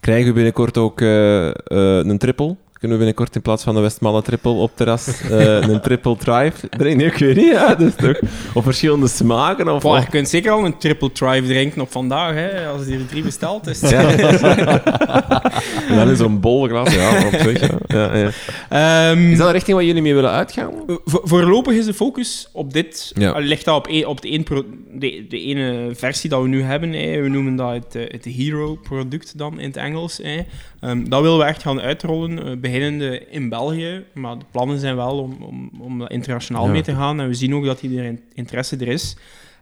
[0.00, 2.56] Krijgen we binnenkort ook eh, een triple?
[2.80, 6.68] Kunnen we binnenkort in plaats van de Westmalle triple op terras eh, een triple Thrive
[6.68, 7.06] drinken?
[7.06, 8.20] Ik weet niet, ja, is toch...
[8.54, 9.84] Of verschillende smaken, of...
[9.84, 13.06] Of- je kunt zeker al een triple drive drinken op vandaag, hè, als je er
[13.06, 13.66] drie bestelt.
[13.66, 14.08] Is Ja.
[15.88, 17.60] en dan in zo'n bol glas, ja, op zich.
[17.60, 17.78] Ja.
[17.86, 18.30] Ja, ja.
[19.10, 20.70] Ehm, Is dat de richting waar jullie mee willen uitgaan?
[21.04, 23.12] Vo- voorlopig is de focus op dit.
[23.36, 26.92] Ligt dat op, één- op de ene versie dat we nu hebben.
[26.92, 27.20] hè.
[27.20, 30.18] We noemen dat het, eh, het Hero-product dan in het Engels.
[30.22, 30.40] hè.
[30.80, 34.04] Ehm, dat willen we echt gaan uitrollen, eh, beginnende in België.
[34.14, 36.70] Maar de plannen zijn wel om, om, om internationaal Ja.
[36.72, 37.20] mee te gaan.
[37.20, 39.16] En we zien ook dat er in- interesse er is.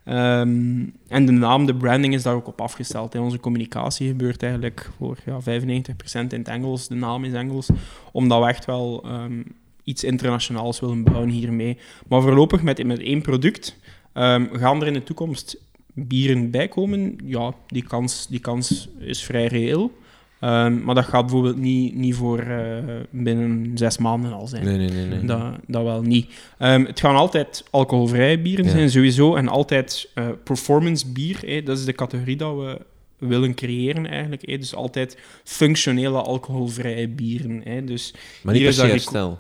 [0.05, 3.13] Ehm, en de naam, de branding is daar ook op afgesteld.
[3.13, 3.19] hè.
[3.21, 6.89] Onze communicatie gebeurt eigenlijk voor ja, 95% in het Engels.
[6.89, 7.69] De naam is Engels.
[8.13, 9.43] Omdat we echt wel ehm,
[9.85, 11.79] iets internationaals willen bouwen hiermee.
[12.09, 13.77] Maar voorlopig met, met één product
[14.13, 15.57] ehm, gaan er in de toekomst
[15.95, 17.17] bieren bijkomen.
[17.25, 19.93] Ja, die kans, die kans is vrij reëel.
[20.41, 22.79] Ehm, maar dat gaat bijvoorbeeld niet, niet voor eh,
[23.11, 24.65] binnen zes maanden al zijn.
[24.65, 25.05] Nee, nee, nee.
[25.05, 25.25] nee.
[25.25, 26.31] Dat, dat wel niet.
[26.59, 28.71] Ehm, het gaan altijd alcoholvrije bieren Ja.
[28.71, 29.35] zijn, sowieso.
[29.35, 31.65] En altijd eh, performance bier.
[31.65, 32.79] dat is de categorie dat we
[33.19, 34.47] willen creëren, eigenlijk.
[34.47, 37.87] Dus altijd functionele alcoholvrije bieren.
[37.87, 39.39] Dus maar niet per is se herstel.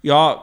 [0.00, 0.38] ja,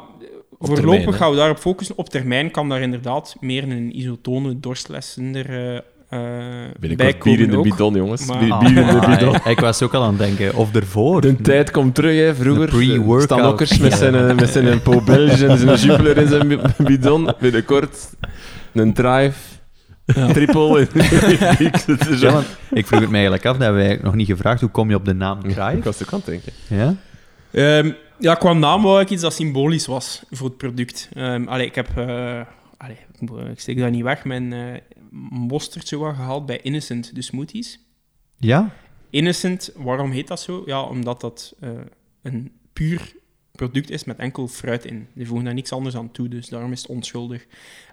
[0.59, 1.97] voorlopig gaan we daarop focussen.
[1.97, 7.49] Op termijn kan daar inderdaad meer een isotone dorstlessender eh eh Binnenkort bijkomen bier in
[7.51, 7.63] de ook.
[7.63, 8.25] bidon, jongens.
[8.25, 9.41] Maar- Bier, bier in de bidon.
[9.41, 11.21] ah, ik was ook al aan het denken, of ervoor.
[11.21, 12.35] De tijd komt terug, hè.
[12.35, 13.23] Vroeger De pre-workout.
[13.23, 16.59] staan okkers met zijn, eh, met zijn Po Belge en zijn Jupiler in zijn bi-
[16.77, 17.33] bidon.
[17.39, 18.09] Binnenkort
[18.73, 19.37] een drive,
[20.05, 20.79] triple.
[20.79, 20.87] in-
[21.65, 24.27] Ik Ja, want ik vroeg het mij eigenlijk af, dat hebben we eigenlijk nog niet
[24.27, 25.79] gevraagd, hoe kom je op de naam Ik Thrive?
[25.83, 26.51] was ook aan het denken.
[26.67, 26.95] Ja?
[27.51, 31.09] Ehm, ja, qua naam wou ik iets dat symbolisch was voor het product.
[31.13, 31.87] Ehm allee, ik heb...
[31.95, 32.05] eh,
[32.77, 34.25] allee, ik, ik steek dat niet weg.
[34.25, 34.59] Mijn eh
[35.29, 37.79] mosterd zo wat gehaald bij Innocent, de smoothies.
[38.37, 38.73] Ja?
[39.09, 40.63] Innocent, waarom heet dat zo?
[40.65, 41.69] Ja, omdat dat eh,
[42.21, 43.13] een puur
[43.51, 45.07] product is met enkel fruit in.
[45.13, 47.45] Die voegen daar niks anders aan toe, dus daarom is het onschuldig.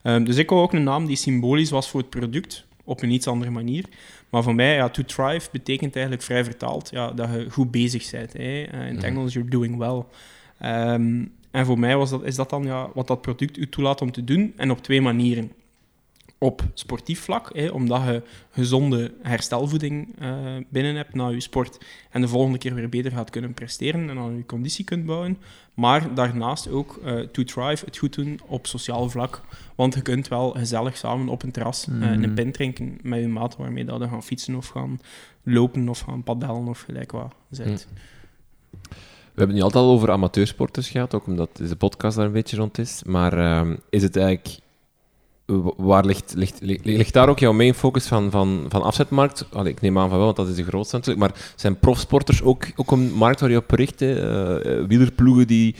[0.03, 3.11] Ehm, dus ik wou ook een naam die symbolisch was voor het product, op een
[3.11, 3.85] iets andere manier.
[4.31, 8.11] Maar voor mij, ja, to thrive betekent eigenlijk vrij vertaald ja, dat je goed bezig
[8.11, 8.33] bent.
[8.33, 8.63] Hè.
[8.63, 9.05] Eh, in het Mhm.
[9.05, 10.03] Engels, you're doing well.
[10.59, 14.01] Ehm, en voor mij was dat, is dat dan ja, wat dat product u toelaat
[14.01, 15.53] om te doen, en op twee manieren.
[16.45, 20.37] Op sportief vlak, hè, omdat je gezonde herstelvoeding eh,
[20.69, 21.79] binnen hebt na je sport
[22.11, 25.39] en de volgende keer weer beter gaat kunnen presteren en aan je conditie kunt bouwen.
[25.75, 29.41] Maar daarnaast ook eh, to thrive, het goed doen op sociaal vlak.
[29.75, 32.23] Want je kunt wel gezellig samen op een terras eh, Mhm.
[32.23, 35.01] een pint drinken met je maat waarmee dat je gaan fietsen of gaan
[35.43, 37.89] lopen of gaan padellen of gelijk wat zit.
[38.81, 42.33] We hebben het nu altijd al over amateursporters gehad, ook omdat deze podcast daar een
[42.33, 43.03] beetje rond is.
[43.07, 44.63] Maar ehm, is het eigenlijk...
[45.77, 49.47] Waar ligt, ligt, ligt, ligt daar ook jouw main focus van, van, van afzetmarkt?
[49.53, 51.27] Allee, ik neem aan van wel, want dat is de grootste natuurlijk.
[51.27, 54.01] Maar zijn profsporters ook, ook een markt waar je op richt?
[54.01, 54.15] hè?
[54.15, 55.75] Eh, eh, wielerploegen die...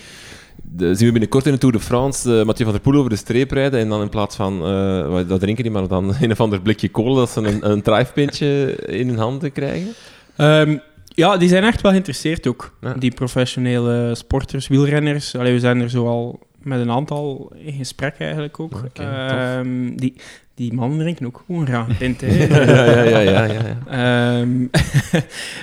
[0.63, 3.11] De, zien we binnenkort in de Tour de France uh, Mathieu van der Poel over
[3.11, 6.31] de streep rijden en dan in plaats van, uh, dat drinken die, maar dan een
[6.31, 9.93] of ander blikje kolen, dat ze een, een drijfpintje in hun handen krijgen?
[10.37, 10.77] Ehm,
[11.09, 12.77] ja, die zijn echt wel geïnteresseerd ook.
[12.81, 12.95] Ja.
[12.95, 15.37] Die professionele sporters, wielrenners.
[15.37, 18.83] Allee, we zijn er zo al met een aantal in gesprek eigenlijk ook.
[18.95, 20.15] Ehm, die,
[20.55, 22.21] die mannen drinken ook gewoon graag een pint.
[22.21, 22.47] hè.
[22.47, 24.41] ja, ja, ja, ja, ja, ja.
[24.41, 24.67] Ehm,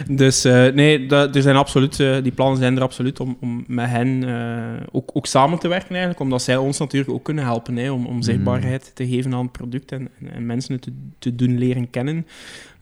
[0.22, 3.64] dus eh, nee, dat, er zijn absoluut, eh, die plannen zijn er absoluut om, om
[3.68, 7.44] met hen eh, ook, ook samen te werken eigenlijk, omdat zij ons natuurlijk ook kunnen
[7.44, 10.82] helpen hè, om, om zichtbaarheid te geven aan het product en, en, en mensen het
[10.82, 12.28] te, te doen leren kennen.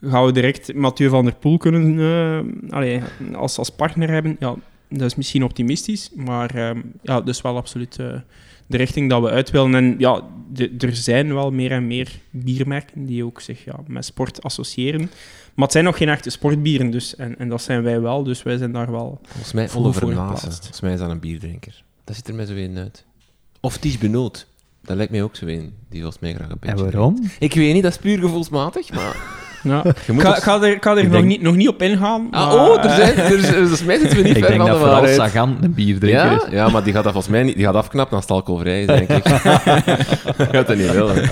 [0.02, 3.02] Gaan we direct Mathieu van der Poel kunnen allee,
[3.34, 4.36] als, als partner hebben?
[4.40, 4.56] Ja,
[4.90, 8.08] dat is misschien optimistisch, maar ehm, ja, dus wel absoluut eh,
[8.68, 9.76] de richting dat we uit willen.
[9.76, 10.24] En ja,
[10.54, 15.00] de- er zijn wel meer en meer biermerken die ook zich ja, met sport associëren.
[15.54, 18.44] Maar het zijn nog geen echte sportbieren, dus, en, en dat zijn wij wel, dus
[18.44, 19.20] wij zijn daar wel...
[19.24, 20.46] Volgens mij Oliver Nase.
[20.52, 21.84] Volgens mij is dat een bierdrinker.
[22.04, 23.06] Dat ziet er mij zo in uit.
[23.60, 24.48] Of Ties Benoot.
[24.82, 25.74] Dat lijkt mij ook zo in.
[25.90, 27.16] Die volgens mij graag een En beetje waarom?
[27.16, 27.36] drinkt.
[27.40, 29.16] Ik weet niet, dat is puur gevoelsmatig, maar...
[29.64, 29.84] Ja.
[30.08, 32.28] Ik ga, er, ga er nog, denk- niet, nog niet op ingaan.
[32.32, 33.18] Ah, maar, oh, er zijn...
[33.18, 35.08] Er, is- volgens mij zitten we niet Ik ver denk dat de vooral.
[35.08, 36.52] Sagan een bierdrinker Ja, is.
[36.52, 37.56] ja, maar die gaat dat volgens mij niet...
[37.56, 39.24] Die gaat afknappen als het alcoholvrij is, denk ik.
[40.38, 41.30] dat gaat dat niet willen.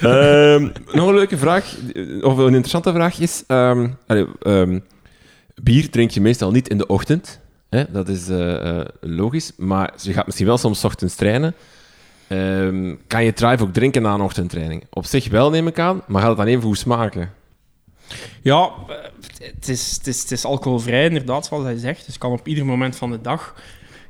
[0.00, 1.64] Ehm, nog een leuke vraag,
[2.20, 3.44] of een interessante vraag is...
[3.46, 4.78] ehm, allee, ehm,
[5.62, 7.40] bier drink je meestal niet in de ochtend.
[7.70, 7.82] Hè?
[7.92, 9.52] Dat is eh, eh, logisch.
[9.56, 11.54] Maar je gaat misschien wel soms 's ochtends trainen.
[12.28, 14.84] Ehm, kan je Thrive ook drinken na een ochtendtraining?
[14.90, 16.02] Op zich wel, neem ik aan.
[16.06, 17.30] Maar gaat het dan even goed smaken?
[18.42, 18.72] Ja,
[19.42, 21.98] het is, het, is, het is alcoholvrij, inderdaad, zoals hij zegt.
[21.98, 23.54] Dus het kan op ieder moment van de dag.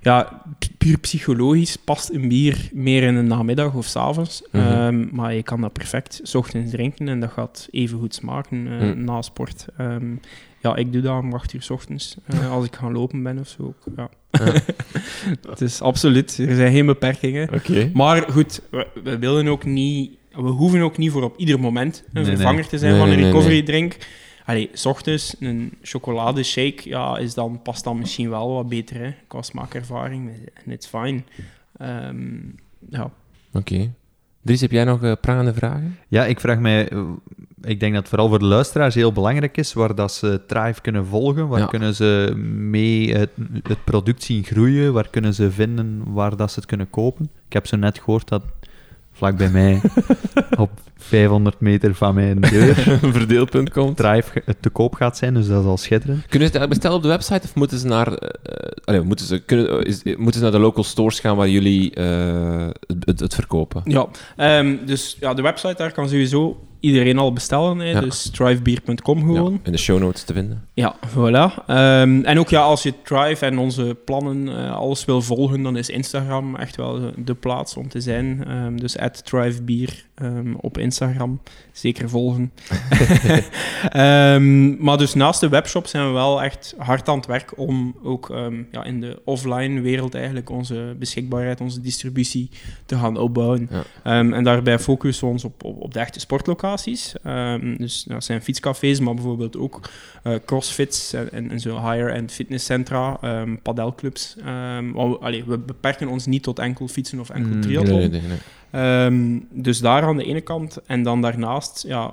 [0.00, 4.42] Ja, pu- puur psychologisch past een bier meer in de namiddag of s'avonds.
[4.52, 4.66] Mhm.
[4.66, 8.66] Ehm, maar je kan dat perfect 's ochtends drinken en dat gaat even goed smaken
[8.66, 9.04] eh, Mhm.
[9.04, 9.66] na sport.
[9.76, 10.14] Ehm,
[10.60, 13.38] ja, ik doe dat om 8 uur 's ochtends, eh, als ik gaan lopen ben
[13.38, 13.74] of zo.
[13.96, 14.08] Ja.
[14.30, 14.52] Ja.
[15.50, 17.52] het is absoluut, er zijn geen beperkingen.
[17.54, 17.90] Oké.
[17.94, 20.10] Maar goed, we, we willen ook niet...
[20.36, 22.36] We hoeven ook niet voor op ieder moment een Nee, nee.
[22.36, 23.62] vervanger te zijn Nee, van een nee, nee, recovery nee.
[23.62, 23.96] drink.
[24.44, 29.10] Allee, s ochtends een chocoladeshake, ja, is dan, past dan misschien wel wat beter, hè,
[29.26, 30.30] qua smaakervaring.
[30.64, 31.22] En it's fine.
[31.76, 32.36] Ehm,
[32.88, 33.10] ja.
[33.52, 33.92] Oké.
[34.42, 35.98] Dries, heb jij nog eh, prangende vragen?
[36.08, 36.88] Ja, ik vraag mij...
[36.88, 36.98] eh,
[37.62, 40.80] Ik denk dat het vooral voor de luisteraars heel belangrijk is waar dat ze Thrive
[40.80, 41.66] kunnen volgen, waar Ja.
[41.66, 43.30] kunnen ze mee het,
[43.62, 47.30] het product zien groeien, waar kunnen ze vinden waar dat ze het kunnen kopen.
[47.46, 48.42] Ik heb zo net gehoord dat
[49.14, 49.80] vlak bij mij,
[50.56, 50.70] op
[51.04, 52.74] 500 meter van mijn deur,
[53.12, 53.94] Verdeelpunt.com.
[53.94, 56.26] Thrive ge- te koop gaat zijn, dus dat is al schitterend.
[56.26, 58.18] Kunnen ze het bestellen op de website of moeten ze naar,
[58.84, 62.66] allee, moeten ze, kunnen, is, moeten ze naar de local stores gaan waar jullie eh,
[62.86, 63.82] het, het, het verkopen?
[63.84, 67.78] Ja, ehm, dus ja, de website, daar kan sowieso iedereen al bestellen.
[67.78, 68.00] Hè, Ja.
[68.00, 69.52] Dus drivebeer.com gewoon.
[69.52, 70.64] Ja, in de show notes te vinden.
[70.74, 71.64] Ja, voilà.
[71.66, 75.76] Ehm, en ook ja, als je Thrive en onze plannen, eh, alles wil volgen, dan
[75.76, 78.44] is Instagram echt wel de plaats om te zijn.
[78.48, 81.40] Ehm, dus at ThriveBeer ehm, op Instagram.
[81.72, 82.52] Zeker volgen.
[83.88, 87.96] Ehm, maar dus naast de webshop zijn we wel echt hard aan het werk om
[88.02, 92.50] ook ehm, ja, in de offline wereld eigenlijk onze beschikbaarheid, onze distributie
[92.86, 93.68] te gaan opbouwen.
[93.70, 93.84] Ja.
[94.02, 97.14] En daarbij focussen we ons op, op, op de echte sportlocaties.
[97.76, 99.80] Dus dat zijn fietscafés, maar bijvoorbeeld ook
[100.22, 103.18] eh, crossfits en, en, en zo higher-end fitnesscentra,
[103.62, 104.36] padelclubs.
[105.20, 107.98] Allee, we beperken ons niet tot enkel fietsen of enkel Mm, triathlon.
[107.98, 108.38] Nee, nee, nee,
[108.74, 110.82] Ehm, dus daar aan de ene kant.
[110.86, 112.12] En dan daarnaast ja,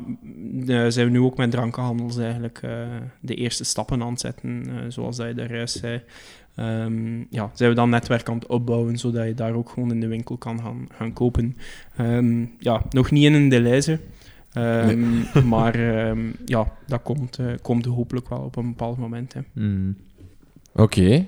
[0.51, 2.71] de- zijn we nu ook met drankenhandels eigenlijk eh,
[3.19, 6.01] de eerste stappen aan het zetten, eh, zoals dat je daar juist zei.
[6.55, 9.99] Ehm, ja, zijn we dan netwerk aan het opbouwen, zodat je daar ook gewoon in
[9.99, 11.57] de winkel kan gaan, gaan kopen.
[11.97, 13.99] Ehm, ja, nog niet in een Deleuze.
[14.53, 14.99] Ehm,
[15.53, 19.33] Maar ehm, ja, dat komt, eh, komt hopelijk wel op een bepaald moment.
[19.33, 19.41] Hè.
[19.53, 19.95] Mm.
[20.75, 21.25] Oké.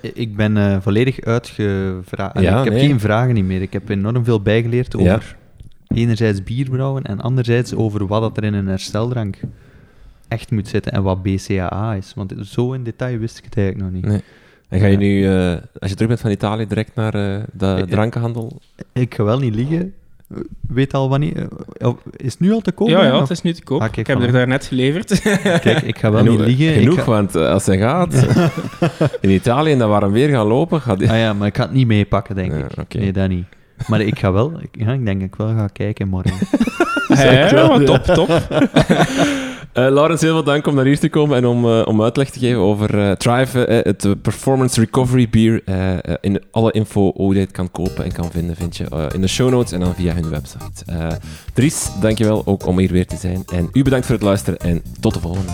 [0.00, 2.40] Ik ben eh, volledig uitgevraagd.
[2.40, 2.86] Ja, ik heb nee.
[2.86, 3.62] geen vragen niet meer.
[3.62, 5.36] Ik heb enorm veel bijgeleerd over
[5.88, 9.40] enerzijds bierbrouwen en anderzijds over wat dat er in een hersteldrank
[10.28, 12.12] echt moet zitten en wat BCAA is.
[12.16, 14.10] Want zo in detail wist ik het eigenlijk nog niet.
[14.10, 14.22] Nee.
[14.68, 14.98] En ga je Ja.
[14.98, 18.60] nu, eh, als je terug bent van Italië, direct naar eh, de Eh, drankenhandel?
[18.92, 19.94] Ik ga wel niet liegen.
[20.68, 21.48] Weet al wanneer...
[21.76, 22.88] eh, Is het nu al te koop?
[22.88, 23.80] ja, ja, het is nu te koop.
[23.80, 25.20] Ah, kijk, ik heb er daarnet geleverd.
[25.60, 26.72] Kijk, ik ga wel niet liegen.
[26.74, 28.14] Genoeg, ga- want eh, als hij gaat
[29.20, 31.02] in Italië en dan waren weer gaan lopen, gaat.
[31.02, 32.94] Ah ja, maar ik ga het niet meepakken, denk Ja, ik.
[32.94, 33.44] Nee, dat niet.
[33.88, 34.52] Maar ik ga wel...
[34.60, 36.32] Ik, ja, ik denk dat ik wel ga kijken morgen.
[37.08, 38.28] ja, maar top, top.
[39.74, 42.30] Eh, Laurens, heel veel dank om naar hier te komen en om, eh, om uitleg
[42.30, 45.62] te geven over Thrive, eh, het Performance Recovery Beer.
[45.64, 49.20] Eh, in alle info hoe je het kan kopen en kan vinden, vind je in
[49.20, 51.18] de show notes en dan via hun website.
[51.54, 53.42] Dries, dankjewel ook om hier weer te zijn.
[53.52, 55.52] En u bedankt voor het luisteren en tot de volgende.